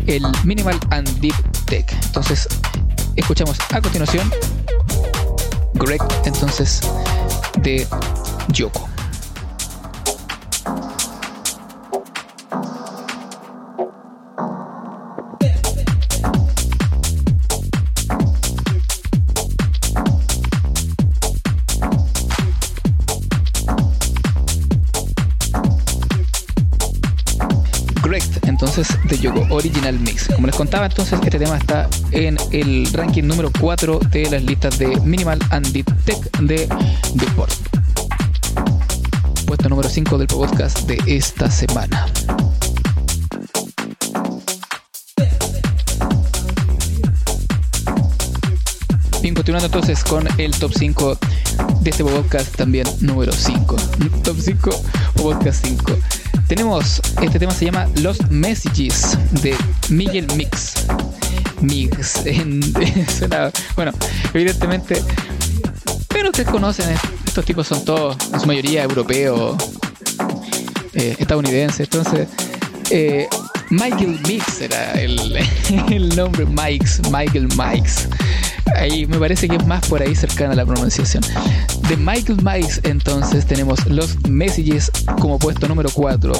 el 0.06 0.25
Minimal 0.44 0.78
and 0.90 1.08
Deep 1.19 1.34
Tech. 1.67 1.93
Entonces, 2.06 2.49
escuchamos 3.17 3.58
a 3.72 3.81
continuación 3.81 4.31
Greg 5.75 6.00
entonces 6.25 6.81
de 7.62 7.87
Yoko. 8.55 8.88
de 29.09 29.17
Yoko 29.17 29.47
Original 29.55 29.99
Mix. 30.00 30.33
Contaba, 30.56 30.87
entonces 30.87 31.19
este 31.23 31.39
tema 31.39 31.56
está 31.56 31.89
en 32.12 32.37
el 32.53 32.87
ranking 32.93 33.25
número 33.25 33.51
4 33.61 33.99
de 34.11 34.31
las 34.31 34.43
listas 34.45 34.79
de 34.79 34.87
Minimal 35.01 35.39
and 35.51 35.67
Deep 35.73 35.87
Tech 36.05 36.39
de 36.41 36.69
Beatport. 37.15 37.53
Puesto 39.47 39.69
número 39.69 39.89
5 39.89 40.17
del 40.17 40.29
podcast 40.29 40.81
de 40.83 40.99
esta 41.06 41.51
semana. 41.51 42.06
Bien, 49.21 49.35
continuando 49.35 49.67
entonces 49.67 50.05
con 50.05 50.29
el 50.39 50.53
top 50.53 50.73
5 50.73 51.19
de 51.81 51.91
este 51.91 52.05
podcast 52.05 52.55
también 52.56 52.87
número 53.01 53.33
5. 53.33 53.77
Top 54.23 54.37
5 54.39 54.71
podcast 55.17 55.65
5. 55.65 55.93
Tenemos, 56.47 57.01
este 57.23 57.39
tema 57.39 57.53
se 57.53 57.65
llama 57.65 57.89
Los 58.03 58.31
Messages 58.31 59.19
de 59.43 59.56
Miguel 59.90 60.26
Mix. 60.36 60.86
Mix. 61.60 62.25
bueno, 63.76 63.92
evidentemente, 64.32 65.02
pero 66.08 66.31
ustedes 66.31 66.48
conocen, 66.48 66.96
estos 67.26 67.44
tipos 67.44 67.66
son 67.66 67.84
todos, 67.84 68.16
en 68.32 68.40
su 68.40 68.46
mayoría 68.46 68.82
europeos, 68.82 69.56
eh, 70.94 71.17
estadounidenses. 71.19 71.81
Entonces, 71.81 72.29
eh, 72.91 73.29
Michael 73.70 74.20
Mix 74.26 74.60
era 74.60 74.93
el, 74.93 75.36
el 75.91 76.14
nombre, 76.14 76.46
Mix, 76.46 77.00
Michael 77.10 77.48
Mix 77.56 78.08
ahí 78.77 79.06
me 79.06 79.19
parece 79.19 79.49
que 79.49 79.56
es 79.56 79.67
más 79.67 79.87
por 79.87 80.03
ahí 80.03 80.15
cercana 80.15 80.55
la 80.55 80.65
pronunciación. 80.65 81.23
De 81.89 81.97
Michael 81.97 82.39
Mice, 82.43 82.81
entonces, 82.85 83.47
tenemos 83.47 83.85
los 83.87 84.17
messages 84.29 84.91
como 85.21 85.39
puesto 85.39 85.69
número 85.69 85.91
4 85.93 86.33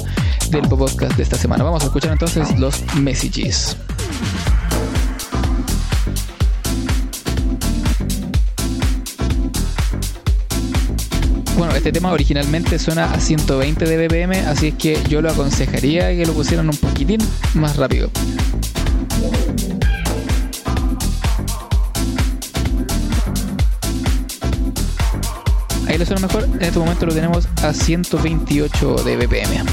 del 0.51 0.69
podcast 0.69 1.17
de 1.17 1.23
esta 1.23 1.37
semana. 1.37 1.65
Vamos 1.65 1.83
a 1.83 1.87
escuchar 1.87 2.13
entonces 2.13 2.59
los 2.59 2.83
messages. 2.97 3.77
Bueno, 11.57 11.73
este 11.77 11.93
tema 11.93 12.11
originalmente 12.11 12.81
suena 12.81 13.13
a 13.13 13.21
120 13.21 13.85
de 13.85 14.09
BPM, 14.09 14.49
así 14.49 14.69
es 14.69 14.75
que 14.75 14.99
yo 15.09 15.23
lo 15.23 15.31
aconsejaría 15.31 16.09
que 16.09 16.27
lo 16.27 16.33
pusieran 16.33 16.69
un 16.69 16.77
poquitín 16.77 17.21
más 17.55 17.77
rápido. 17.77 18.11
Ahí 25.95 25.99
le 25.99 26.07
suena 26.07 26.27
mejor. 26.27 26.45
En 26.45 26.63
este 26.63 26.79
momento 26.79 27.07
lo 27.07 27.15
tenemos 27.15 27.47
a 27.63 27.73
128 27.73 28.95
de 29.05 29.17
BPM. 29.17 29.65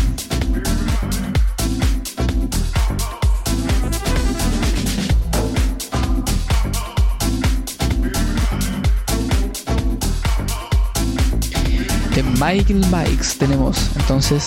De 12.16 12.24
Michael 12.24 12.86
Mikes 12.92 13.38
tenemos 13.40 13.90
entonces 13.96 14.46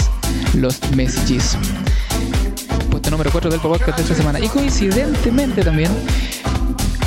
los 0.55 0.81
messages. 0.93 1.57
Puesto 2.89 3.11
número 3.11 3.33
4 3.33 3.51
del 3.51 3.61
podcast 3.61 3.97
de 3.97 4.03
esta 4.03 4.15
semana. 4.15 4.39
Y 4.39 4.47
coincidentemente 4.47 5.65
también 5.65 5.91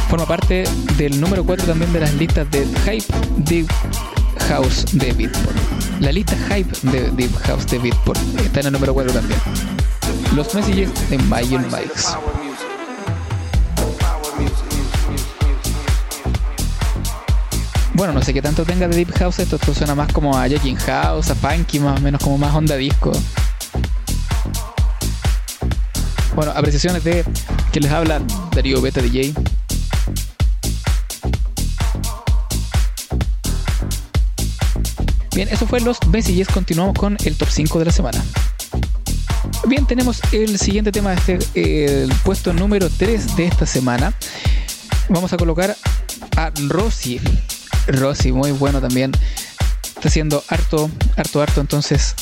forma 0.09 0.25
parte 0.25 0.63
del 0.97 1.19
número 1.21 1.45
4 1.45 1.65
también 1.65 1.93
de 1.93 1.99
las 2.01 2.13
listas 2.15 2.49
de 2.51 2.65
Hype 2.85 3.13
de 3.37 3.65
House 4.47 4.85
de 4.93 5.11
Beatport. 5.11 5.55
La 5.99 6.11
lista 6.11 6.35
hype 6.49 6.71
de 6.91 7.11
Deep 7.11 7.35
House 7.43 7.67
de 7.67 7.79
Beatport 7.79 8.19
está 8.39 8.61
en 8.61 8.67
el 8.67 8.73
número 8.73 8.93
4 8.93 9.11
también. 9.11 9.39
Los 10.35 10.53
Messages 10.53 11.09
de 11.09 11.17
Mayon 11.17 11.69
Bikes. 11.69 12.03
Bueno, 17.93 18.13
no 18.13 18.21
sé 18.21 18.33
qué 18.33 18.41
tanto 18.41 18.63
tenga 18.63 18.87
de 18.87 18.95
Deep 18.95 19.11
House 19.17 19.39
esto, 19.39 19.57
esto 19.57 19.73
suena 19.73 19.95
más 19.95 20.13
como 20.13 20.37
a 20.37 20.47
Jacking 20.47 20.77
House, 20.77 21.29
a 21.29 21.35
Funky, 21.35 21.79
más 21.79 21.99
o 21.99 22.01
menos 22.01 22.23
como 22.23 22.37
más 22.37 22.55
onda 22.55 22.75
disco. 22.75 23.11
Bueno, 26.35 26.53
apreciaciones 26.55 27.03
de 27.03 27.25
que 27.71 27.79
les 27.79 27.91
habla 27.91 28.21
Darío 28.53 28.81
Beta 28.81 29.01
DJ. 29.01 29.33
Bien, 35.37 35.49
eso 35.49 35.67
fue 35.67 35.79
los 35.81 35.99
messages. 36.07 36.47
Continuamos 36.47 36.97
con 36.97 37.15
el 37.23 37.35
top 37.35 37.47
5 37.47 37.77
de 37.77 37.85
la 37.85 37.91
semana. 37.91 38.25
Bien, 39.67 39.85
tenemos 39.85 40.19
el 40.31 40.57
siguiente 40.57 40.91
tema, 40.91 41.13
este, 41.13 42.03
el 42.03 42.11
puesto 42.23 42.53
número 42.53 42.89
3 42.89 43.35
de 43.35 43.45
esta 43.45 43.67
semana. 43.67 44.15
Vamos 45.09 45.31
a 45.33 45.37
colocar 45.37 45.77
a 46.37 46.51
Rosy. 46.67 47.21
Rosy, 47.85 48.31
muy 48.31 48.49
bueno 48.51 48.81
también. 48.81 49.11
Está 49.83 50.07
haciendo 50.07 50.43
harto, 50.47 50.89
harto, 51.15 51.39
harto. 51.39 51.61
Entonces, 51.61 52.15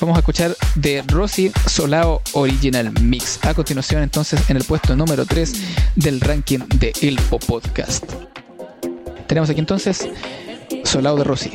vamos 0.00 0.16
a 0.16 0.20
escuchar 0.20 0.56
de 0.74 1.04
Rosy 1.08 1.52
Solao 1.66 2.22
Original 2.32 2.90
Mix. 2.98 3.40
A 3.44 3.52
continuación, 3.52 4.02
entonces, 4.02 4.40
en 4.48 4.56
el 4.56 4.64
puesto 4.64 4.96
número 4.96 5.26
3 5.26 5.52
del 5.96 6.18
ranking 6.18 6.60
de 6.76 6.94
El 7.02 7.20
Podcast. 7.46 8.10
Tenemos 9.26 9.50
aquí 9.50 9.60
entonces 9.60 10.08
Solao 10.82 11.18
de 11.18 11.24
Rosy. 11.24 11.50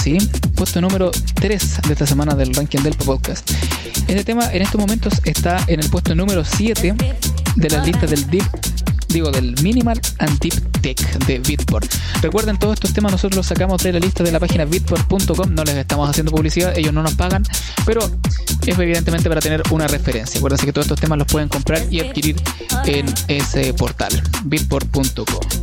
Rossi, 0.00 0.16
puesto 0.54 0.80
número 0.80 1.10
3 1.34 1.80
de 1.86 1.92
esta 1.92 2.06
semana 2.06 2.34
del 2.34 2.54
ranking 2.54 2.78
del 2.80 2.94
podcast. 2.94 3.50
Este 4.08 4.24
tema 4.24 4.50
en 4.50 4.62
estos 4.62 4.80
momentos 4.80 5.20
está 5.24 5.62
en 5.66 5.80
el 5.80 5.90
puesto 5.90 6.14
número 6.14 6.42
7 6.42 6.94
de 7.56 7.68
la 7.68 7.84
lista 7.84 8.06
del 8.06 8.26
Deep, 8.30 8.44
digo, 9.08 9.30
del 9.30 9.60
Minimal 9.62 10.00
and 10.20 10.38
Deep 10.38 10.80
Tech 10.80 10.98
de 11.26 11.38
Bitport. 11.40 11.92
Recuerden, 12.22 12.58
todos 12.58 12.74
estos 12.74 12.94
temas 12.94 13.12
nosotros 13.12 13.36
los 13.36 13.46
sacamos 13.46 13.82
de 13.82 13.92
la 13.92 13.98
lista 13.98 14.24
de 14.24 14.32
la 14.32 14.40
página 14.40 14.64
bitport.com, 14.64 15.54
no 15.54 15.64
les 15.64 15.76
estamos 15.76 16.08
haciendo 16.08 16.32
publicidad, 16.32 16.76
ellos 16.78 16.94
no 16.94 17.02
nos 17.02 17.14
pagan, 17.14 17.42
pero 17.84 18.00
es 18.66 18.78
evidentemente 18.78 19.28
para 19.28 19.42
tener 19.42 19.62
una 19.70 19.86
referencia. 19.86 20.38
Acuérdense 20.38 20.64
que 20.64 20.72
todos 20.72 20.86
estos 20.86 21.00
temas 21.00 21.18
los 21.18 21.26
pueden 21.26 21.50
comprar 21.50 21.82
y 21.90 22.00
adquirir 22.00 22.36
en 22.86 23.04
ese 23.28 23.74
portal, 23.74 24.22
bitport.com. 24.44 25.59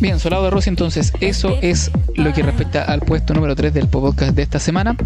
Bien, 0.00 0.20
Solado 0.20 0.44
de 0.44 0.50
Rossi, 0.50 0.68
entonces 0.68 1.12
eso 1.20 1.58
es 1.60 1.90
lo 2.14 2.32
que 2.32 2.42
respecta 2.42 2.84
al 2.84 3.00
puesto 3.00 3.34
número 3.34 3.56
3 3.56 3.74
del 3.74 3.88
podcast 3.88 4.32
de 4.32 4.42
esta 4.42 4.60
semana. 4.60 4.96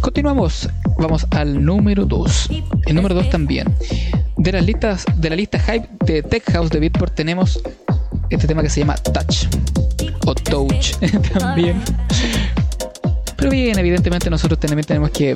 Continuamos, 0.00 0.68
vamos 0.98 1.26
al 1.30 1.64
número 1.64 2.04
2. 2.04 2.50
El 2.84 2.96
número 2.96 3.14
2 3.14 3.30
también. 3.30 3.74
De 4.36 4.52
las 4.52 4.66
listas, 4.66 5.06
de 5.16 5.30
la 5.30 5.36
lista 5.36 5.58
hype 5.58 5.88
de 6.04 6.22
Tech 6.22 6.42
House 6.52 6.68
de 6.68 6.80
Bitport 6.80 7.14
tenemos 7.14 7.62
este 8.28 8.46
tema 8.46 8.62
que 8.62 8.68
se 8.68 8.80
llama 8.80 8.96
Touch 8.96 9.46
o 10.26 10.34
Touch 10.34 10.96
también. 11.38 11.80
Pero 13.36 13.50
bien, 13.50 13.78
evidentemente 13.78 14.28
nosotros 14.28 14.60
también 14.60 14.84
tenemos 14.84 15.10
que 15.12 15.34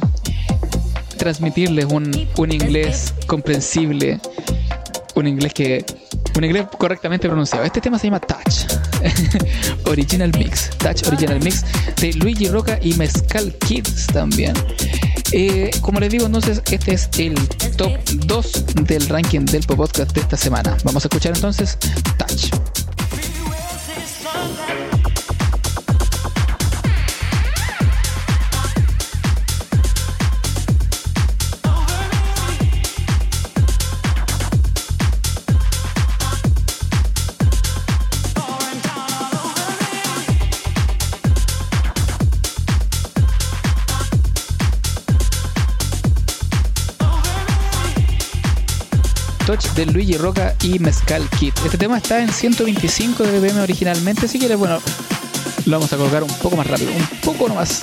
transmitirles 1.17 1.87
un, 1.87 2.29
un 2.37 2.53
inglés 2.53 3.15
comprensible, 3.27 4.21
un 5.15 5.27
inglés 5.27 5.55
que 5.55 5.87
un 6.37 6.45
inglés 6.45 6.67
correctamente 6.79 7.29
pronunciado. 7.29 7.65
Este 7.65 7.81
tema 7.81 7.99
se 7.99 8.07
llama 8.09 8.21
Touch. 8.21 8.67
Original 9.87 10.33
Mix. 10.39 10.71
Touch 10.79 11.07
Original 11.07 11.41
Mix 11.41 11.65
de 12.01 12.13
Luigi 12.15 12.49
Roca 12.49 12.79
y 12.83 12.95
Mezcal 12.95 13.55
Kids 13.67 14.07
también. 14.09 14.55
Eh, 15.33 15.71
como 15.81 16.01
les 16.01 16.11
digo, 16.11 16.27
entonces, 16.27 16.63
este 16.71 16.95
es 16.95 17.09
el 17.19 17.35
top 17.77 17.93
2 18.27 18.65
del 18.85 19.09
ranking 19.09 19.45
del 19.45 19.63
podcast 19.65 20.13
de 20.13 20.21
esta 20.21 20.37
semana. 20.37 20.77
Vamos 20.85 21.05
a 21.05 21.09
escuchar 21.09 21.35
entonces 21.35 21.79
Touch. 22.19 22.74
De 49.87 49.93
Luigi 49.93 50.17
Roca 50.17 50.55
y 50.63 50.79
Mezcal 50.79 51.29
Kit. 51.39 51.55
Este 51.65 51.79
tema 51.79 51.99
está 51.99 52.23
en 52.23 52.33
125 52.33 53.25
de 53.25 53.41
BPM 53.41 53.61
originalmente, 53.61 54.29
si 54.29 54.39
quieres, 54.39 54.57
bueno, 54.57 54.81
lo 55.67 55.73
vamos 55.73 55.93
a 55.93 55.97
colocar 55.97 56.23
un 56.23 56.33
poco 56.39 56.57
más 56.57 56.67
rápido, 56.67 56.93
un 56.93 57.07
poco 57.23 57.49
nomás. 57.49 57.83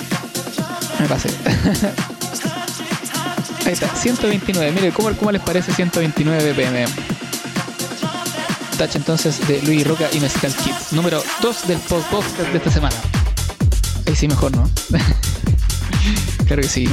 Me 0.98 1.06
pasé. 1.06 1.28
Ahí 3.66 3.72
está, 3.72 3.94
129. 3.94 4.72
Mire, 4.72 4.92
¿cómo, 4.92 5.10
¿cómo 5.12 5.30
les 5.30 5.42
parece 5.42 5.72
129 5.72 6.52
BPM? 6.52 6.86
Touch 8.78 8.96
entonces 8.96 9.46
de 9.46 9.62
Luigi 9.62 9.84
Roca 9.84 10.08
y 10.12 10.20
Mezcal 10.20 10.54
Kit. 10.54 10.74
Número 10.92 11.22
2 11.40 11.68
del 11.68 11.78
podcast 11.78 12.38
de 12.38 12.58
esta 12.58 12.70
semana. 12.70 12.96
Ahí 14.06 14.16
sí, 14.16 14.28
mejor, 14.28 14.56
¿no? 14.56 14.68
claro 16.46 16.62
que 16.62 16.68
sí. 16.68 16.88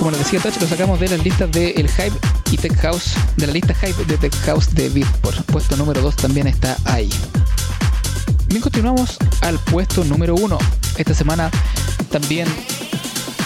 Como 0.00 0.12
les 0.12 0.20
decía 0.20 0.40
Touch, 0.40 0.58
lo 0.58 0.66
sacamos 0.66 0.98
de 0.98 1.08
las 1.08 1.22
listas 1.22 1.52
de 1.52 1.72
El 1.72 1.86
Hype 1.86 2.16
y 2.50 2.56
Tech 2.56 2.74
House, 2.80 3.12
de 3.36 3.46
la 3.46 3.52
lista 3.52 3.74
Hype 3.74 4.02
de 4.06 4.16
Tech 4.16 4.34
House 4.46 4.74
de 4.74 4.88
Beatport. 4.88 5.44
Puesto 5.44 5.76
número 5.76 6.00
2 6.00 6.16
también 6.16 6.46
está 6.46 6.74
ahí. 6.86 7.10
Bien, 8.46 8.62
continuamos 8.62 9.18
al 9.42 9.58
puesto 9.58 10.02
número 10.04 10.34
1. 10.36 10.56
Esta 10.96 11.12
semana 11.12 11.50
también 12.10 12.48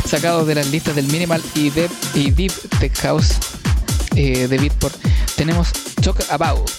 sacado 0.07 0.45
de 0.45 0.55
las 0.55 0.69
listas 0.69 0.95
del 0.95 1.09
Minimal 1.09 1.43
y 1.57 1.71
Deep, 1.71 1.91
y 2.15 2.31
Deep 2.31 2.53
Tech 2.79 2.97
House 3.01 3.33
eh, 4.15 4.47
de 4.47 4.57
Beatport. 4.57 4.95
Tenemos 5.35 5.73
Talk 6.03 6.25
About 6.31 6.71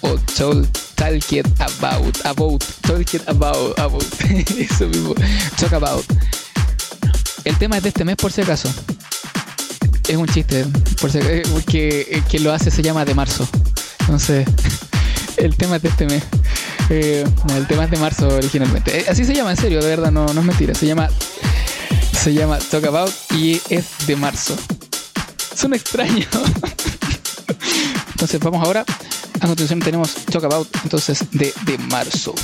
o 0.00 0.18
Talk 0.34 1.32
It 1.32 1.46
About, 1.60 2.26
About, 2.26 2.64
Talk 2.80 3.14
It 3.14 3.22
About, 3.28 3.78
About, 3.78 4.04
eso 4.58 4.88
mismo, 4.88 5.14
Talk 5.60 5.74
About. 5.74 6.04
El 7.44 7.56
tema 7.58 7.76
es 7.76 7.84
de 7.84 7.90
este 7.90 8.04
mes 8.04 8.16
por 8.16 8.32
si 8.32 8.40
acaso 8.40 8.68
es 10.12 10.18
un 10.18 10.26
chiste, 10.26 10.66
porque 11.00 12.06
eh, 12.10 12.22
quien 12.28 12.44
lo 12.44 12.52
hace 12.52 12.70
se 12.70 12.82
llama 12.82 13.04
de 13.06 13.14
marzo. 13.14 13.48
Entonces, 14.00 14.46
el 15.38 15.56
tema 15.56 15.76
es 15.76 15.82
de 15.82 15.88
este 15.88 16.06
mes. 16.06 16.22
Eh, 16.90 17.24
el 17.56 17.66
tema 17.66 17.84
es 17.84 17.90
de 17.90 17.96
marzo 17.96 18.28
originalmente. 18.28 18.98
Eh, 18.98 19.06
así 19.08 19.24
se 19.24 19.34
llama, 19.34 19.52
en 19.52 19.56
serio, 19.56 19.80
de 19.80 19.88
verdad, 19.88 20.10
no, 20.10 20.26
no 20.26 20.40
es 20.40 20.46
mentira. 20.46 20.74
Se 20.74 20.86
llama, 20.86 21.08
se 22.12 22.34
llama 22.34 22.58
Talk 22.58 22.84
About 22.84 23.10
y 23.30 23.60
es 23.70 24.06
de 24.06 24.16
marzo. 24.16 24.54
Son 25.56 25.72
extraños. 25.72 26.28
Entonces, 28.12 28.38
vamos 28.40 28.62
ahora. 28.66 28.84
A 29.40 29.46
continuación 29.46 29.80
tenemos 29.80 30.14
Talk 30.26 30.44
About, 30.44 30.68
entonces, 30.84 31.24
de, 31.32 31.52
de 31.64 31.78
marzo. 31.78 32.34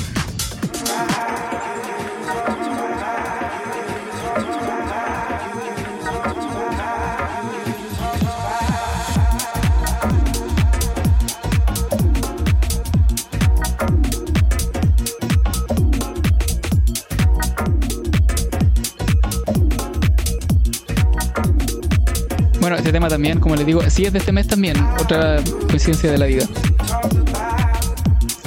Tema 22.99 23.09
también, 23.09 23.39
como 23.39 23.55
les 23.55 23.65
digo, 23.65 23.81
sí 23.89 24.07
es 24.07 24.13
de 24.13 24.19
este 24.19 24.33
mes 24.33 24.49
también, 24.49 24.77
otra 25.01 25.37
coincidencia 25.69 26.11
de 26.11 26.19
la 26.19 26.27
vida. 26.27 26.45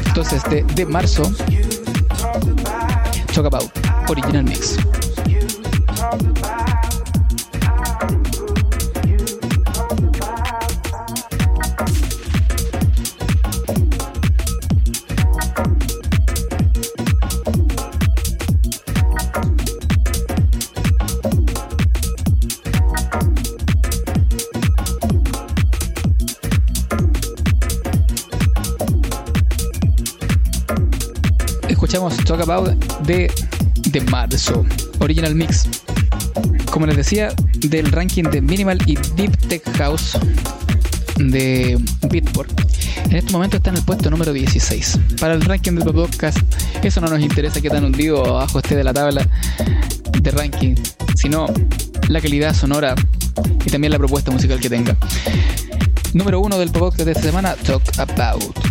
Entonces, 0.08 0.43
de, 0.50 0.63
de 0.75 0.86
marzo, 0.86 1.24
Talk 3.34 3.46
About, 3.46 3.72
Original 4.10 4.43
Mix. 4.43 4.75
Talk 32.31 32.50
About 32.50 32.69
de, 33.01 33.29
de 33.89 34.01
marzo, 34.09 34.65
Original 35.00 35.35
Mix. 35.35 35.67
Como 36.71 36.85
les 36.85 36.95
decía, 36.95 37.33
del 37.57 37.91
ranking 37.91 38.23
de 38.23 38.39
Minimal 38.39 38.77
y 38.85 38.95
Deep 39.17 39.35
Tech 39.50 39.69
House 39.77 40.17
de 41.17 41.77
Beatport. 42.09 42.50
En 43.09 43.17
este 43.17 43.33
momento 43.33 43.57
está 43.57 43.71
en 43.71 43.75
el 43.75 43.83
puesto 43.83 44.09
número 44.09 44.31
16. 44.31 44.97
Para 45.19 45.33
el 45.33 45.41
ranking 45.41 45.73
de 45.73 45.91
podcast, 45.91 46.38
eso 46.81 47.01
no 47.01 47.09
nos 47.09 47.19
interesa 47.19 47.59
que 47.59 47.69
tan 47.69 47.83
hundido 47.83 48.25
abajo 48.25 48.59
esté 48.59 48.77
de 48.77 48.85
la 48.85 48.93
tabla 48.93 49.27
de 50.21 50.31
ranking, 50.31 50.75
sino 51.17 51.47
la 52.07 52.21
calidad 52.21 52.55
sonora 52.55 52.95
y 53.65 53.69
también 53.69 53.91
la 53.91 53.97
propuesta 53.97 54.31
musical 54.31 54.57
que 54.61 54.69
tenga. 54.69 54.95
Número 56.13 56.39
uno 56.39 56.57
del 56.57 56.71
podcast 56.71 57.09
de 57.09 57.13
semana, 57.13 57.55
Talk 57.55 57.83
About. 57.97 58.70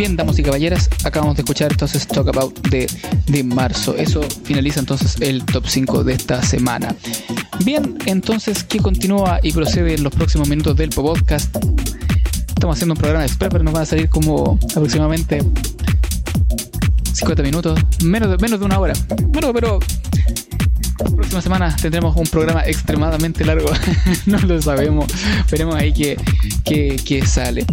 Bien, 0.00 0.16
damas 0.16 0.38
y 0.38 0.42
caballeras, 0.42 0.88
acabamos 1.04 1.36
de 1.36 1.42
escuchar 1.42 1.72
entonces 1.72 2.06
Talk 2.06 2.26
About 2.28 2.58
de, 2.68 2.90
de 3.26 3.44
marzo. 3.44 3.94
Eso 3.98 4.22
finaliza 4.44 4.80
entonces 4.80 5.16
el 5.20 5.44
top 5.44 5.66
5 5.66 6.04
de 6.04 6.14
esta 6.14 6.42
semana. 6.42 6.96
Bien, 7.66 7.98
entonces, 8.06 8.64
¿qué 8.64 8.78
continúa 8.78 9.40
y 9.42 9.52
procede 9.52 9.92
en 9.92 10.02
los 10.02 10.14
próximos 10.14 10.48
minutos 10.48 10.74
del 10.76 10.88
podcast? 10.88 11.54
Estamos 12.48 12.76
haciendo 12.76 12.94
un 12.94 12.98
programa 12.98 13.26
de 13.26 13.30
pero 13.38 13.62
nos 13.62 13.74
van 13.74 13.82
a 13.82 13.84
salir 13.84 14.08
como 14.08 14.58
aproximadamente 14.70 15.42
50 17.12 17.42
minutos, 17.42 17.78
menos 18.02 18.30
de, 18.30 18.38
menos 18.38 18.58
de 18.58 18.64
una 18.64 18.78
hora. 18.78 18.94
Bueno, 19.26 19.52
pero 19.52 19.80
la 20.98 21.10
próxima 21.10 21.42
semana 21.42 21.76
tendremos 21.76 22.16
un 22.16 22.26
programa 22.26 22.66
extremadamente 22.66 23.44
largo. 23.44 23.70
no 24.24 24.38
lo 24.38 24.62
sabemos. 24.62 25.12
Veremos 25.50 25.74
ahí 25.74 25.92
qué, 25.92 26.16
qué, 26.64 26.98
qué 27.04 27.26
sale. 27.26 27.66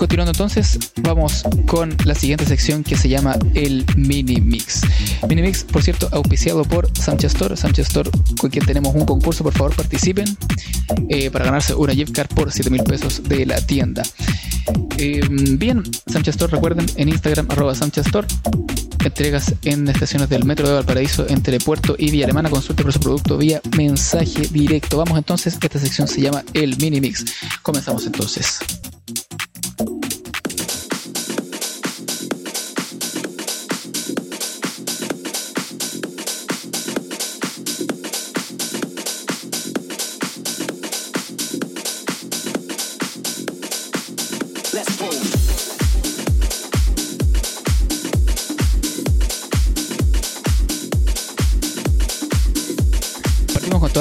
Continuando 0.00 0.30
entonces, 0.30 0.78
vamos 1.02 1.44
con 1.66 1.94
la 2.06 2.14
siguiente 2.14 2.46
sección 2.46 2.82
que 2.82 2.96
se 2.96 3.10
llama 3.10 3.36
el 3.52 3.84
Mini 3.96 4.40
Mix. 4.40 4.80
Mini 5.28 5.42
Mix, 5.42 5.62
por 5.62 5.82
cierto, 5.82 6.08
auspiciado 6.12 6.64
por 6.64 6.88
Sanchez 6.96 7.34
Store. 7.34 7.54
Sanchez 7.54 7.88
Store, 7.88 8.10
con 8.40 8.48
quien 8.48 8.64
tenemos 8.64 8.94
un 8.94 9.04
concurso, 9.04 9.44
por 9.44 9.52
favor 9.52 9.76
participen 9.76 10.24
eh, 11.10 11.30
para 11.30 11.44
ganarse 11.44 11.74
una 11.74 11.92
gift 11.92 12.14
card 12.14 12.28
por 12.28 12.50
7 12.50 12.70
mil 12.70 12.82
pesos 12.82 13.22
de 13.24 13.44
la 13.44 13.60
tienda. 13.60 14.02
Eh, 14.96 15.20
bien, 15.30 15.82
Sanchez 16.10 16.36
Store, 16.36 16.50
recuerden, 16.50 16.86
en 16.96 17.10
Instagram, 17.10 17.48
arroba 17.50 17.74
Sanchez 17.74 18.06
Store. 18.06 18.26
Entregas 19.04 19.52
en 19.64 19.86
estaciones 19.86 20.30
del 20.30 20.46
Metro 20.46 20.66
de 20.66 20.74
Valparaíso 20.76 21.26
entre 21.28 21.58
Puerto 21.58 21.94
y 21.98 22.10
Villa 22.10 22.24
Alemana. 22.24 22.48
Consulte 22.48 22.84
por 22.84 22.94
su 22.94 23.00
producto 23.00 23.36
vía 23.36 23.60
mensaje 23.76 24.48
directo. 24.50 24.96
Vamos 24.96 25.18
entonces, 25.18 25.58
esta 25.60 25.78
sección 25.78 26.08
se 26.08 26.22
llama 26.22 26.42
el 26.54 26.78
Mini 26.78 27.02
Mix. 27.02 27.26
Comenzamos 27.60 28.06
entonces. 28.06 28.60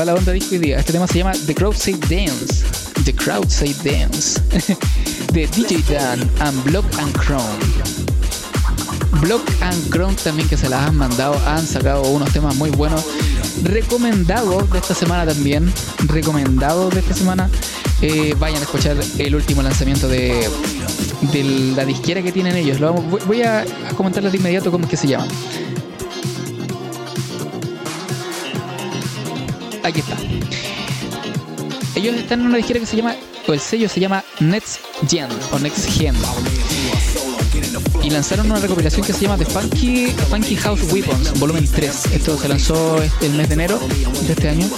La 0.10 0.15
onda 0.15 0.32
disco 0.32 0.54
hoy 0.54 0.58
día. 0.58 0.80
Este 0.80 0.91
tema 0.91 1.06
se 1.06 1.19
llama 1.19 1.34
The 1.45 1.54
Crowd 1.54 1.76
Dance. 2.10 2.65
The 3.06 3.13
Crowd 3.13 3.48
Dance. 3.84 4.41
de 5.34 5.45
DJ 5.45 5.84
Dan 5.88 6.28
and 6.39 6.63
Block 6.63 6.86
and 6.98 7.15
Crown. 7.15 7.60
Block 9.22 9.43
and 9.62 9.89
Crown 9.89 10.15
también 10.15 10.50
que 10.50 10.58
se 10.58 10.67
las 10.67 10.88
han 10.88 10.98
mandado, 10.98 11.39
han 11.45 11.63
sacado 11.63 12.02
unos 12.10 12.34
temas 12.34 12.56
muy 12.56 12.72
buenos. 12.72 13.06
Recomendado 13.62 14.63
de 14.63 14.80
esta 14.80 14.95
semana 14.95 15.32
también. 15.32 15.72
Recomendado 16.08 16.89
de 16.89 17.02
esta 17.02 17.13
semana. 17.13 17.48
Eh, 18.02 18.34
vayan 18.39 18.58
a 18.58 18.63
escuchar 18.63 18.98
el 19.19 19.36
último 19.36 19.62
lanzamiento 19.62 20.08
de, 20.08 20.50
de 21.32 21.43
la 21.76 21.86
disquera 21.86 22.24
que 22.24 22.32
tienen 22.32 22.56
ellos. 22.56 22.80
Lo 22.80 22.93
voy 22.93 23.43
a 23.43 23.63
comentarles 23.95 24.32
de 24.32 24.39
inmediato 24.39 24.72
cómo 24.72 24.86
es 24.86 24.89
que 24.89 24.98
se 24.98 25.08
llama. 25.08 25.28
Aquí 29.84 30.00
está. 30.00 30.18
Ellos 31.96 32.15
están 32.15 32.42
en 32.42 32.48
una 32.48 32.58
disquera 32.58 32.80
que 32.80 32.86
se 32.86 32.98
llama, 32.98 33.15
o 33.48 33.54
el 33.54 33.60
sello 33.60 33.89
se 33.89 34.00
llama 34.00 34.24
Next 34.39 34.80
Gen, 35.10 35.28
o 35.52 35.60
Next 35.60 35.89
Gen. 35.89 36.15
Y 38.04 38.10
lanzaron 38.10 38.50
una 38.50 38.60
recopilación 38.60 39.06
que 39.06 39.13
se 39.13 39.22
llama 39.22 39.38
The 39.38 39.46
Funky, 39.46 40.08
Funky 40.30 40.56
House 40.56 40.82
Weapons, 40.92 41.39
volumen 41.39 41.68
3. 41.68 42.06
Esto 42.13 42.38
se 42.38 42.48
lanzó 42.48 43.02
este, 43.02 43.26
el 43.26 43.34
mes 43.34 43.50
de 43.50 43.56
enero 43.56 43.80
de 44.26 44.34
este 44.34 44.50
año. 44.50 44.70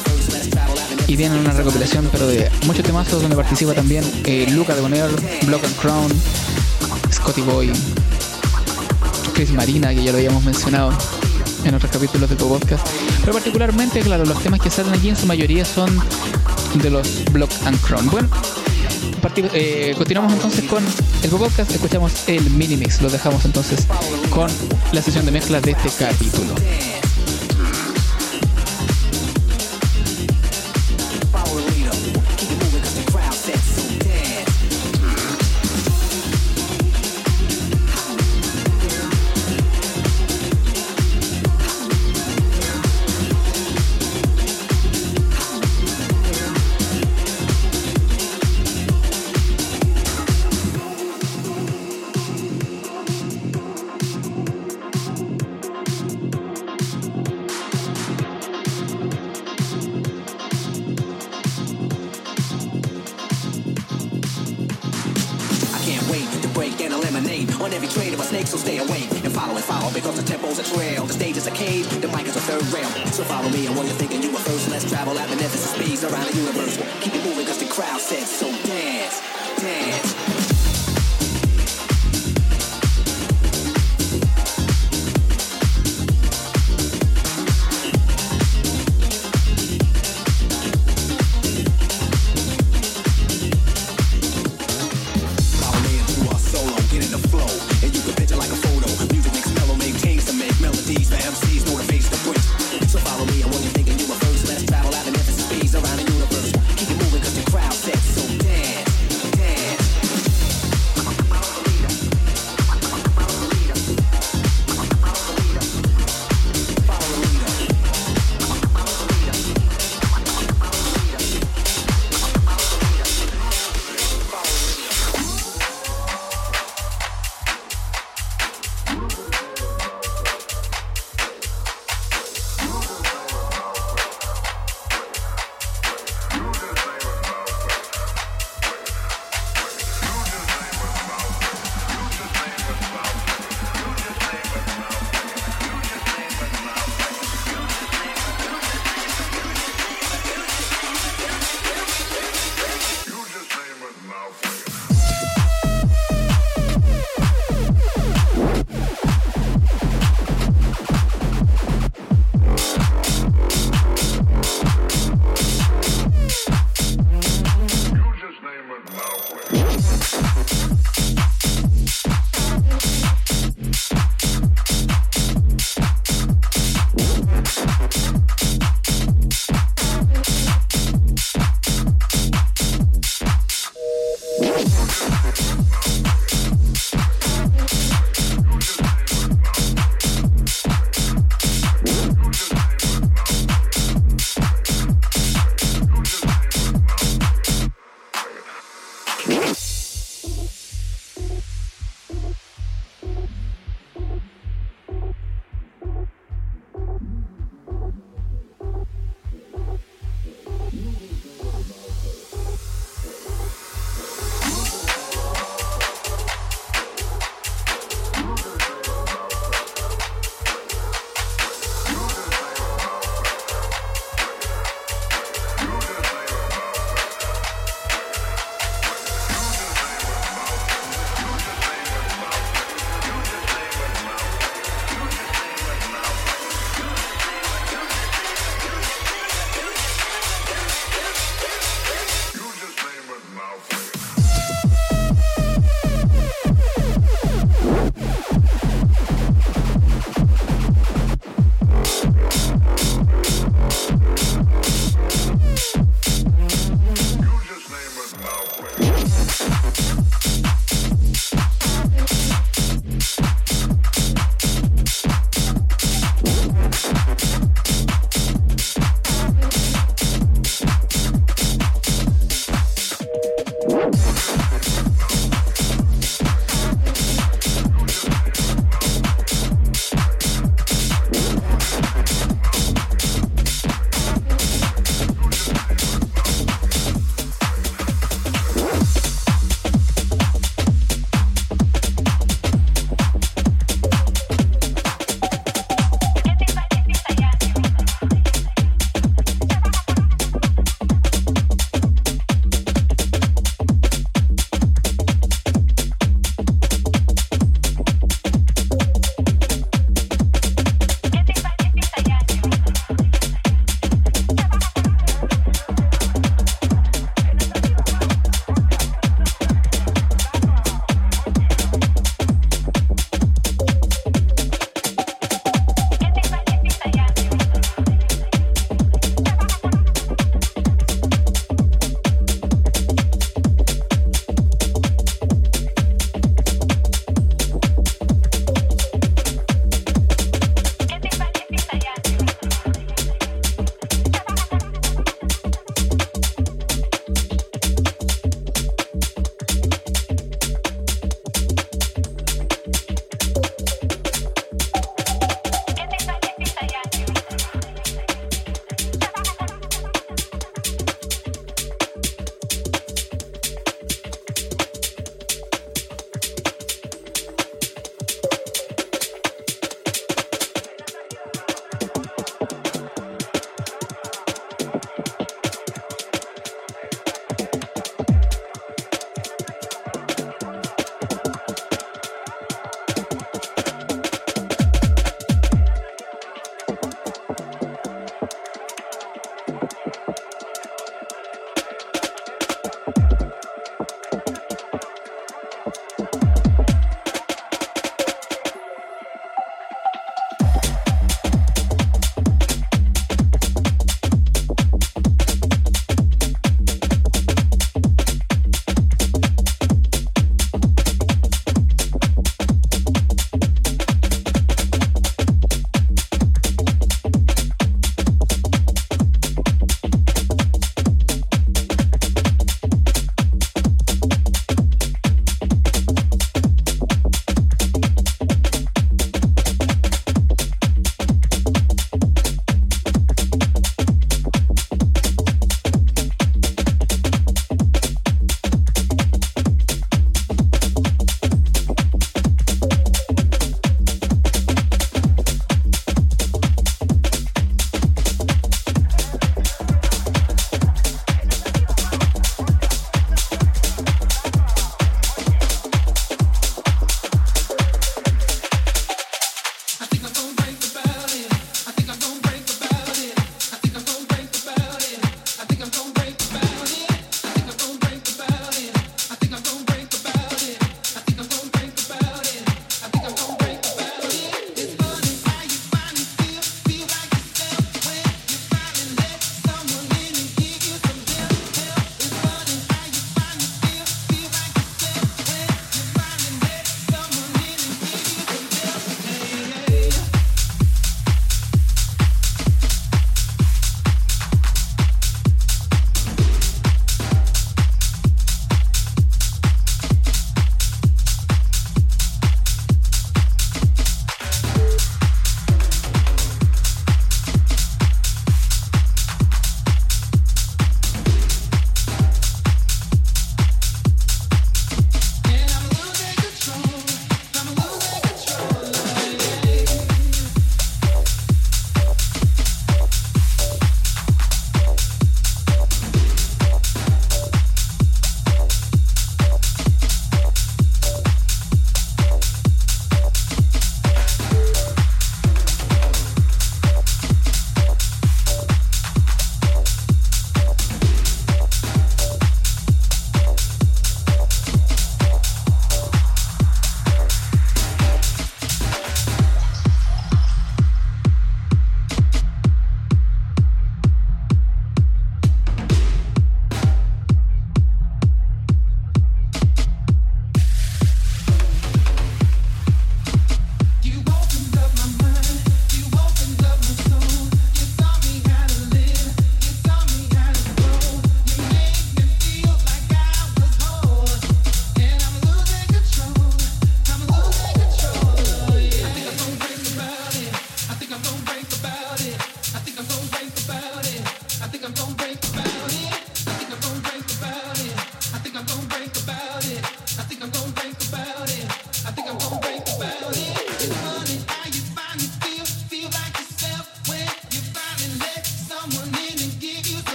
Y 1.08 1.18
tienen 1.18 1.40
una 1.40 1.52
recopilación, 1.52 2.08
pero 2.12 2.26
de 2.26 2.50
muchos 2.66 2.84
temazos 2.84 3.22
donde 3.22 3.36
participa 3.36 3.74
también 3.74 4.04
eh, 4.24 4.48
Luca 4.52 4.74
de 4.74 4.82
Bonner, 4.82 5.10
Block 5.46 5.64
and 5.64 5.76
Crown, 5.76 6.12
Scotty 7.12 7.42
Boy, 7.42 7.72
Chris 9.34 9.52
Marina, 9.52 9.94
que 9.94 10.04
ya 10.04 10.12
lo 10.12 10.18
habíamos 10.18 10.44
mencionado 10.44 10.92
en 11.65 11.76
otros 11.76 11.91
capítulos 11.91 12.30
del 12.30 12.38
podcast. 12.38 12.88
Pero 13.21 13.34
particularmente, 13.34 14.00
claro, 14.02 14.26
los 14.26 14.41
temas 14.41 14.60
que 14.60 14.69
salen 14.69 14.93
aquí 14.93 15.10
en 15.10 15.15
su 15.15 15.26
mayoría 15.26 15.65
son 15.65 15.89
de 16.76 16.89
los 16.89 17.24
Block 17.32 17.52
and 17.65 17.80
Crown. 17.82 18.10
Bueno, 18.10 18.30
eh, 19.54 19.93
continuamos 19.97 20.34
entonces 20.34 20.63
con 20.65 20.84
el 21.24 21.30
podcast, 21.30 21.71
escuchamos 21.71 22.28
el 22.28 22.50
mini 22.52 22.78
mix, 22.78 23.02
lo 23.02 23.10
dejamos 23.10 23.45
entonces 23.45 23.86
con 24.30 24.50
la 24.91 25.02
sesión 25.02 25.26
de 25.26 25.32
mezclas 25.32 25.62
de 25.62 25.71
este 25.71 25.89
capítulo. 26.04 26.56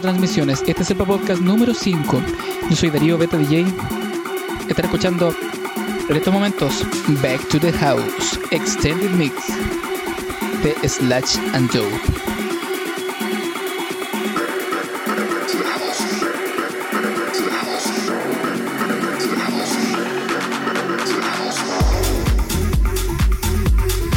Transmisiones. 0.00 0.62
Este 0.66 0.82
es 0.82 0.90
el 0.90 0.96
podcast 0.96 1.40
número 1.42 1.74
5. 1.74 2.22
Yo 2.70 2.76
soy 2.76 2.90
Darío 2.90 3.18
Beta 3.18 3.36
DJ. 3.36 3.66
Estaré 4.68 4.86
escuchando 4.86 5.34
en 6.08 6.16
estos 6.16 6.32
momentos 6.32 6.84
Back 7.22 7.46
to 7.48 7.58
the 7.58 7.72
House 7.72 8.38
Extended 8.50 9.10
Mix 9.10 9.34
de 10.62 10.88
Slash 10.88 11.36
and 11.54 11.70
Joe. 11.72 11.82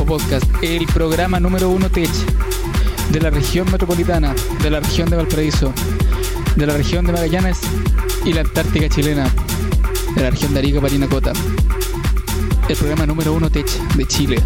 Podcast, 0.05 0.45
el 0.61 0.85
programa 0.85 1.39
número 1.39 1.69
uno 1.69 1.89
Tech 1.89 2.09
de 3.15 3.21
la 3.21 3.29
región 3.29 3.71
metropolitana, 3.71 4.35
de 4.61 4.69
la 4.69 4.81
región 4.81 5.09
de 5.09 5.15
Valparaíso, 5.15 5.71
de 6.57 6.67
la 6.67 6.75
región 6.75 7.05
de 7.05 7.13
Magallanes 7.13 7.59
y 8.25 8.33
la 8.33 8.41
Antártica 8.41 8.89
chilena, 8.89 9.29
de 10.15 10.21
la 10.21 10.31
región 10.31 10.53
de 10.53 10.59
Arica, 10.59 10.81
Parinacota. 10.81 11.31
El 12.67 12.75
programa 12.75 13.05
número 13.05 13.31
uno 13.31 13.49
Tech 13.49 13.69
de 13.95 14.05
Chile, 14.05 14.43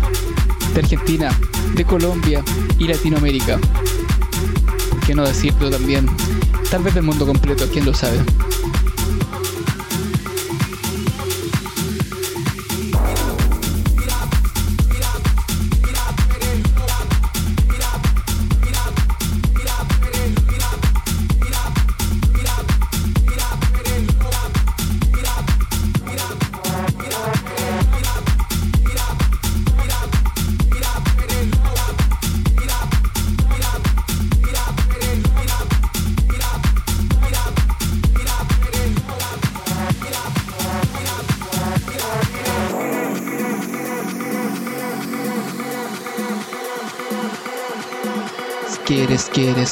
de 0.76 0.82
Argentina, 0.82 1.32
de 1.74 1.84
Colombia 1.84 2.44
y 2.78 2.88
Latinoamérica. 2.88 3.58
¿Por 4.92 5.00
qué 5.00 5.16
no 5.16 5.26
decirlo 5.26 5.72
también? 5.72 6.06
Tal 6.70 6.84
vez 6.84 6.94
del 6.94 7.02
mundo 7.02 7.26
completo, 7.26 7.66
quién 7.74 7.86
lo 7.86 7.96
sabe. 7.96 8.20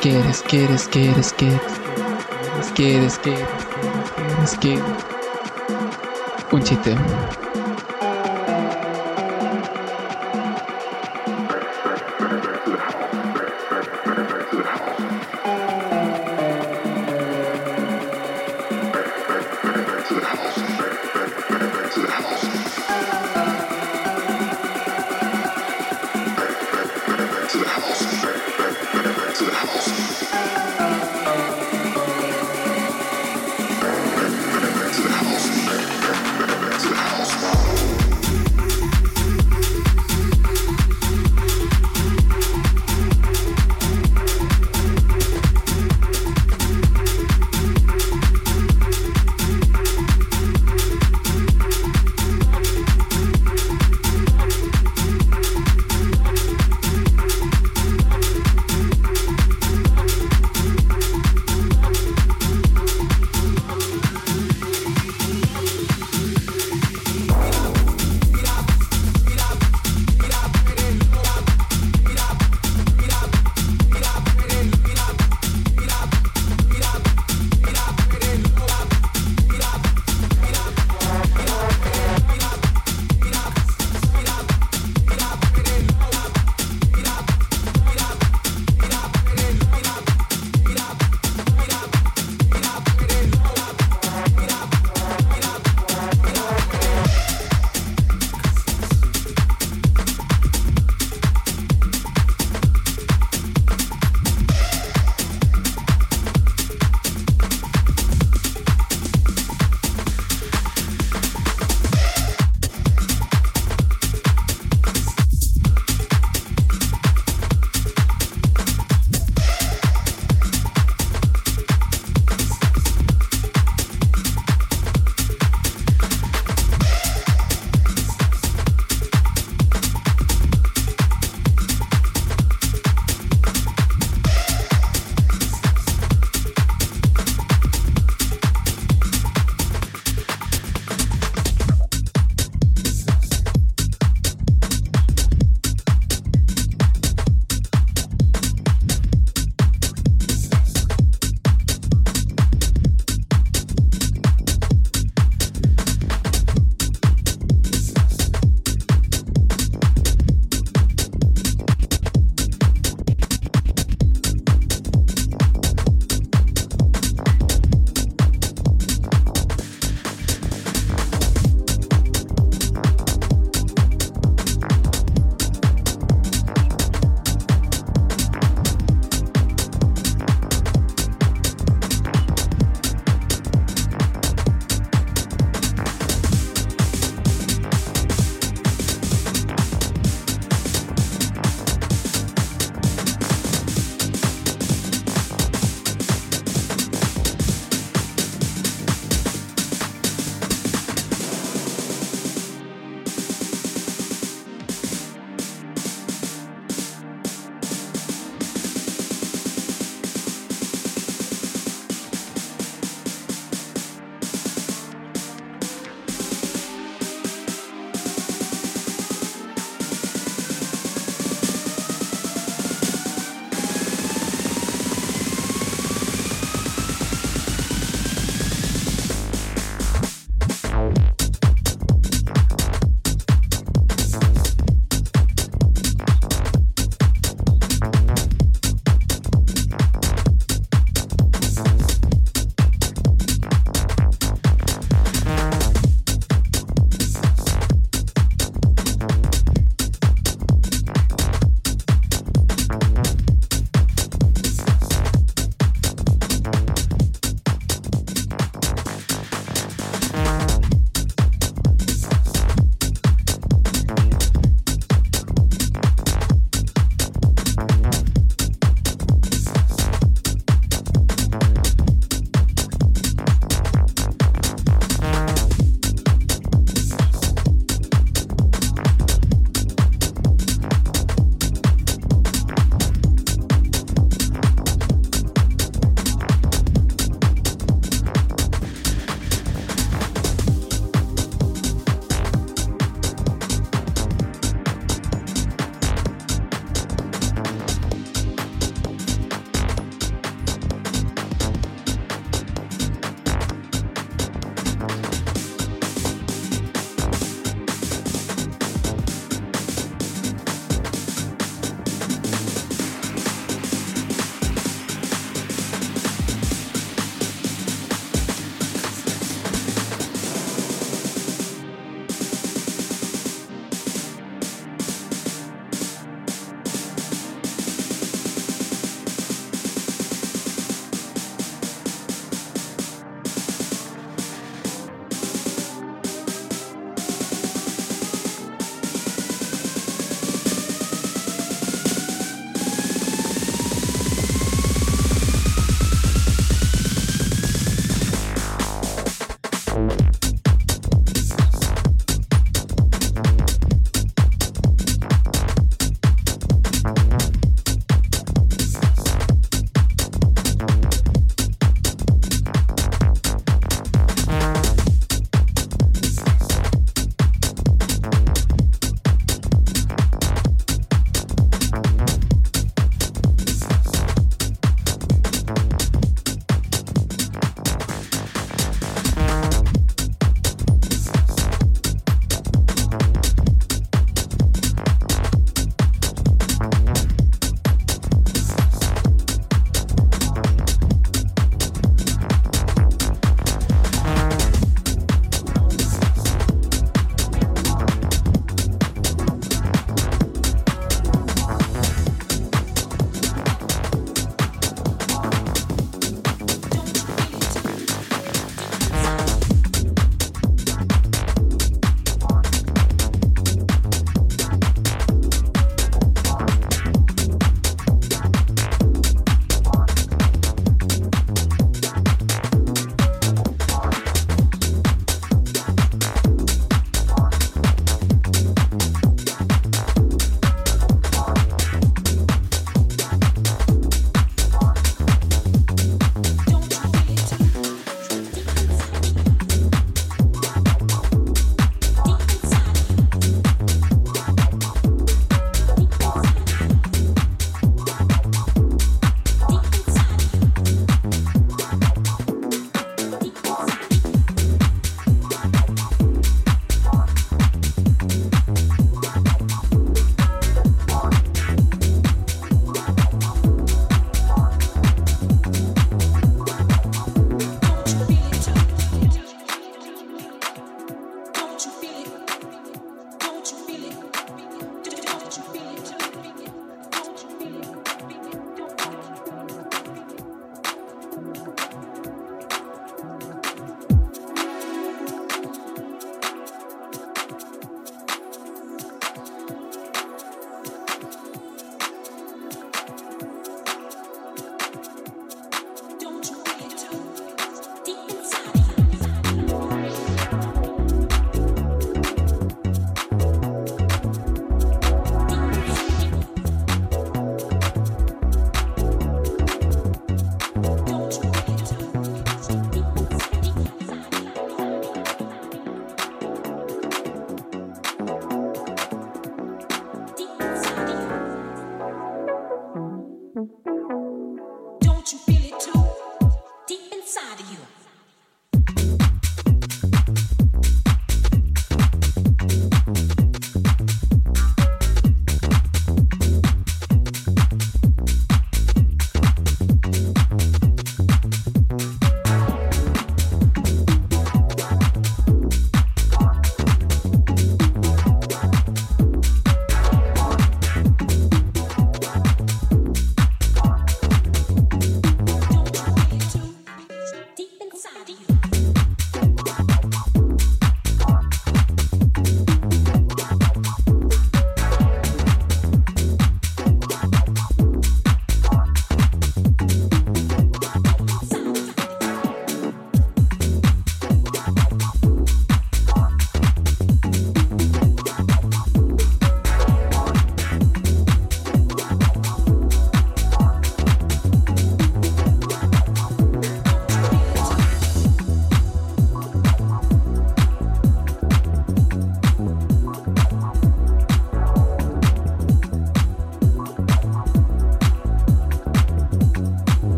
Quieres, 0.00 0.42
quieres, 0.42 0.88
quieres, 0.88 1.32
quieres, 1.34 1.60
quieres, 2.74 3.18
quieres, 3.18 3.18
quieres, 3.18 4.56
quieres, 4.58 4.58
quieres, 4.58 4.84
un 6.52 6.62
chiste. 6.62 6.94
house. 6.94 7.49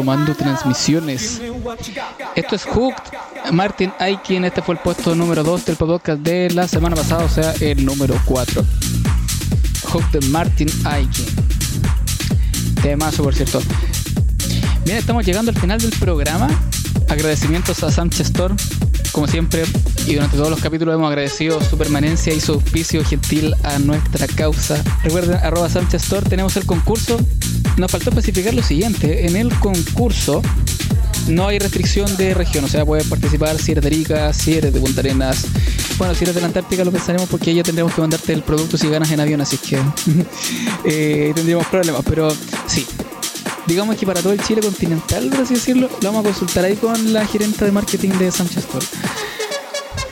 retomando 0.00 0.34
transmisiones. 0.34 1.42
Esto 2.34 2.56
es 2.56 2.64
Hooked. 2.64 3.52
Martin 3.52 3.92
Aikin, 3.98 4.46
este 4.46 4.62
fue 4.62 4.74
el 4.76 4.80
puesto 4.80 5.14
número 5.14 5.44
2 5.44 5.66
del 5.66 5.76
podcast 5.76 6.20
de 6.22 6.48
la 6.50 6.66
semana 6.66 6.96
pasada, 6.96 7.24
o 7.24 7.28
sea, 7.28 7.52
el 7.60 7.84
número 7.84 8.18
4. 8.24 8.64
Hooked 9.92 10.20
de 10.20 10.26
Martin 10.28 10.70
Aikin. 10.84 11.26
Temazo, 12.82 13.22
por 13.22 13.34
cierto. 13.34 13.60
Bien, 14.86 14.96
estamos 14.96 15.26
llegando 15.26 15.50
al 15.50 15.58
final 15.58 15.78
del 15.78 15.92
programa. 15.98 16.48
Agradecimientos 17.10 17.82
a 17.82 17.90
Sam 17.90 18.08
Chestor, 18.08 18.54
como 19.12 19.28
siempre, 19.28 19.64
y 20.06 20.14
durante 20.14 20.36
todos 20.36 20.50
los 20.50 20.60
capítulos 20.60 20.94
hemos 20.94 21.08
agradecido 21.08 21.60
su 21.62 21.76
permanencia 21.76 22.32
y 22.32 22.40
su 22.40 22.52
auspicio 22.54 23.04
gentil 23.04 23.54
a 23.62 23.78
nuestra 23.78 24.26
causa. 24.26 24.82
Recuerden, 25.02 25.36
arroba 25.36 25.68
Sánchez 25.68 26.02
Store, 26.02 26.28
tenemos 26.28 26.56
el 26.56 26.66
concurso. 26.66 27.18
Nos 27.76 27.90
faltó 27.90 28.10
especificar 28.10 28.54
lo 28.54 28.62
siguiente, 28.62 29.26
en 29.26 29.36
el 29.36 29.54
concurso 29.58 30.42
no 31.28 31.48
hay 31.48 31.58
restricción 31.58 32.16
de 32.16 32.34
región, 32.34 32.64
o 32.64 32.68
sea, 32.68 32.84
puedes 32.84 33.06
participar 33.06 33.58
si 33.58 33.72
eres 33.72 33.84
de 33.84 33.90
Rica, 33.90 34.32
si 34.32 34.54
eres 34.54 34.72
de 34.72 34.80
Punta 34.80 35.00
Arenas. 35.00 35.46
Bueno, 35.98 36.14
si 36.14 36.24
eres 36.24 36.34
de 36.34 36.40
la 36.40 36.46
Antártica 36.48 36.84
lo 36.84 36.90
pensaremos 36.90 37.28
porque 37.28 37.54
ya 37.54 37.62
tendremos 37.62 37.94
que 37.94 38.00
mandarte 38.00 38.32
el 38.32 38.42
producto 38.42 38.76
si 38.76 38.88
ganas 38.88 39.10
en 39.12 39.20
avión, 39.20 39.40
así 39.40 39.58
que 39.58 39.78
eh, 40.84 41.32
tendríamos 41.34 41.66
problemas, 41.66 42.02
pero 42.08 42.34
sí, 42.66 42.86
digamos 43.66 43.96
que 43.96 44.06
para 44.06 44.20
todo 44.20 44.32
el 44.32 44.42
Chile 44.42 44.60
continental, 44.60 45.28
por 45.28 45.40
así 45.40 45.54
decirlo, 45.54 45.88
lo 46.00 46.12
vamos 46.12 46.20
a 46.20 46.28
consultar 46.30 46.64
ahí 46.64 46.76
con 46.76 47.12
la 47.12 47.26
gerente 47.26 47.64
de 47.64 47.72
marketing 47.72 48.10
de 48.10 48.30
Sánchez 48.30 48.64
Store. 48.64 48.86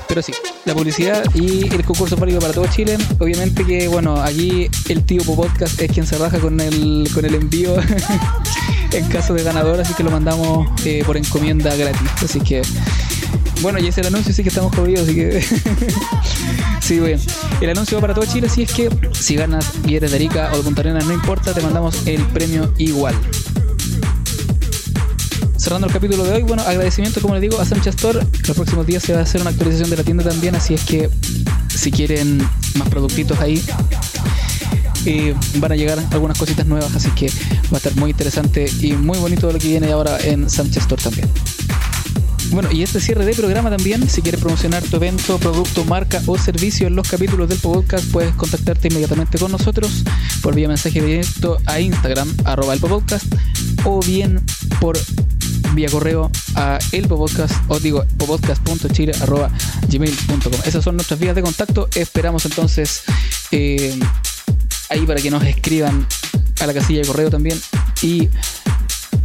Pero 0.09 0.23
sí, 0.23 0.33
la 0.65 0.75
publicidad 0.75 1.23
y 1.35 1.69
el 1.69 1.85
concurso 1.85 2.17
válido 2.17 2.41
para 2.41 2.55
todo 2.55 2.67
Chile. 2.67 2.97
Obviamente 3.19 3.65
que, 3.65 3.89
bueno, 3.89 4.21
aquí 4.23 4.69
el 4.89 5.05
tío 5.05 5.23
Podcast 5.23 5.81
es 5.81 5.93
quien 5.93 6.07
se 6.07 6.17
raja 6.17 6.39
con 6.39 6.59
el, 6.61 7.09
con 7.13 7.25
el 7.27 7.35
envío 7.35 7.77
en 8.93 9.09
caso 9.09 9.35
de 9.35 9.43
ganador, 9.43 9.81
así 9.81 9.93
que 9.93 10.03
lo 10.03 10.11
mandamos 10.11 10.67
eh, 10.87 11.03
por 11.05 11.19
encomienda 11.19 11.77
gratis. 11.77 12.09
Así 12.25 12.41
que, 12.41 12.63
bueno, 13.61 13.79
y 13.79 13.83
ese 13.83 14.01
es 14.01 14.07
el 14.07 14.15
anuncio, 14.15 14.33
sí 14.33 14.43
que 14.43 14.49
estamos 14.49 14.75
jodidos, 14.75 15.03
así 15.03 15.15
que. 15.15 15.45
sí, 16.81 17.01
bueno. 17.01 17.21
El 17.61 17.71
anuncio 17.71 17.99
va 17.99 18.01
para 18.01 18.15
todo 18.15 18.25
Chile, 18.25 18.47
así 18.47 18.63
es 18.63 18.73
que 18.73 18.89
si 19.13 19.37
ganas 19.37 19.73
eres 19.87 20.11
de 20.11 20.17
Arica 20.17 20.51
o 20.55 20.57
de 20.57 20.63
Punta 20.63 20.81
Arenas, 20.81 21.05
no 21.05 21.13
importa, 21.13 21.53
te 21.53 21.61
mandamos 21.61 22.07
el 22.07 22.23
premio 22.23 22.73
igual 22.79 23.15
cerrando 25.69 25.87
el 25.87 25.93
capítulo 25.93 26.25
de 26.25 26.33
hoy, 26.33 26.43
bueno, 26.45 26.62
agradecimiento, 26.62 27.21
como 27.21 27.35
les 27.35 27.43
digo, 27.43 27.61
a 27.61 27.64
Sánchez 27.66 27.97
Store. 27.97 28.21
Los 28.47 28.57
próximos 28.57 28.87
días 28.87 29.03
se 29.03 29.12
va 29.12 29.19
a 29.19 29.23
hacer 29.25 29.43
una 29.43 29.51
actualización 29.51 29.91
de 29.91 29.99
la 29.99 30.03
tienda 30.03 30.25
también, 30.25 30.55
así 30.55 30.73
es 30.73 30.83
que 30.83 31.11
si 31.69 31.91
quieren 31.91 32.39
más 32.77 32.89
productitos 32.89 33.39
ahí, 33.39 33.62
eh, 35.05 35.35
van 35.57 35.73
a 35.73 35.77
llegar 35.77 35.99
algunas 36.11 36.39
cositas 36.39 36.64
nuevas, 36.64 36.97
así 36.97 37.11
que 37.11 37.27
va 37.66 37.75
a 37.75 37.77
estar 37.77 37.95
muy 37.97 38.12
interesante 38.12 38.64
y 38.81 38.95
muy 38.95 39.19
bonito 39.19 39.53
lo 39.53 39.59
que 39.59 39.69
viene 39.69 39.93
ahora 39.93 40.19
en 40.21 40.49
Sánchez 40.49 40.85
Store 40.85 41.03
también. 41.03 41.29
Bueno, 42.51 42.73
y 42.73 42.83
este 42.83 42.99
cierre 42.99 43.27
de 43.27 43.35
programa 43.35 43.69
también, 43.69 44.09
si 44.09 44.23
quieres 44.23 44.41
promocionar 44.41 44.83
tu 44.83 44.97
evento, 44.97 45.37
producto, 45.37 45.85
marca 45.85 46.23
o 46.25 46.39
servicio 46.39 46.87
en 46.87 46.97
los 46.97 47.07
capítulos 47.07 47.47
del 47.47 47.59
podcast, 47.59 48.11
puedes 48.11 48.35
contactarte 48.37 48.89
inmediatamente 48.89 49.37
con 49.39 49.53
nosotros 49.53 50.03
por 50.41 50.55
vía 50.55 50.66
mensaje 50.66 51.03
directo 51.03 51.59
a 51.66 51.79
Instagram, 51.79 52.35
arroba 52.47 52.73
el 52.73 52.81
podcast, 52.81 53.27
o 53.85 54.01
bien 54.01 54.41
por 54.81 54.97
vía 55.79 55.89
correo 55.89 56.29
a 56.57 56.81
el 56.91 57.07
podcast 57.07 57.55
o 57.68 57.79
digo 57.79 58.05
gmail.com. 59.89 60.61
Esas 60.64 60.83
son 60.83 60.97
nuestras 60.97 61.20
vías 61.20 61.37
de 61.37 61.43
contacto. 61.43 61.89
Esperamos 61.95 62.45
entonces 62.47 63.03
eh, 63.53 63.97
ahí 64.89 65.07
para 65.07 65.20
que 65.20 65.31
nos 65.31 65.45
escriban 65.45 66.05
a 66.61 66.66
la 66.66 66.74
casilla 66.74 67.03
de 67.03 67.07
correo 67.07 67.31
también 67.31 67.61
y 68.03 68.29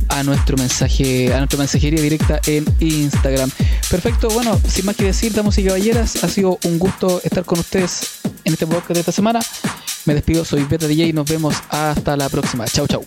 a 0.10 0.22
nuestro 0.22 0.56
mensaje, 0.56 1.34
a 1.34 1.40
nuestra 1.40 1.58
mensajería 1.58 2.00
directa 2.00 2.40
en 2.46 2.66
Instagram. 2.80 3.50
Perfecto, 3.90 4.30
bueno, 4.30 4.62
sin 4.68 4.86
más 4.86 4.96
que 4.96 5.06
decir, 5.06 5.34
damos 5.34 5.58
y 5.58 5.64
caballeras, 5.64 6.24
ha 6.24 6.30
sido 6.30 6.60
un 6.66 6.78
gusto 6.78 7.20
estar 7.24 7.46
con 7.46 7.58
ustedes 7.58 8.20
en 8.44 8.54
este 8.54 8.68
podcast 8.68 8.94
de 8.94 9.00
esta 9.00 9.12
semana. 9.12 9.40
Me 10.06 10.14
despido, 10.14 10.46
soy 10.46 10.66
Beta 10.66 10.88
DJ 10.88 11.08
y 11.08 11.14
nos 11.14 11.28
vemos 11.28 11.56
hasta 11.70 12.16
la 12.16 12.30
próxima. 12.30 12.66
Chau, 12.66 12.86
chau. 12.86 13.04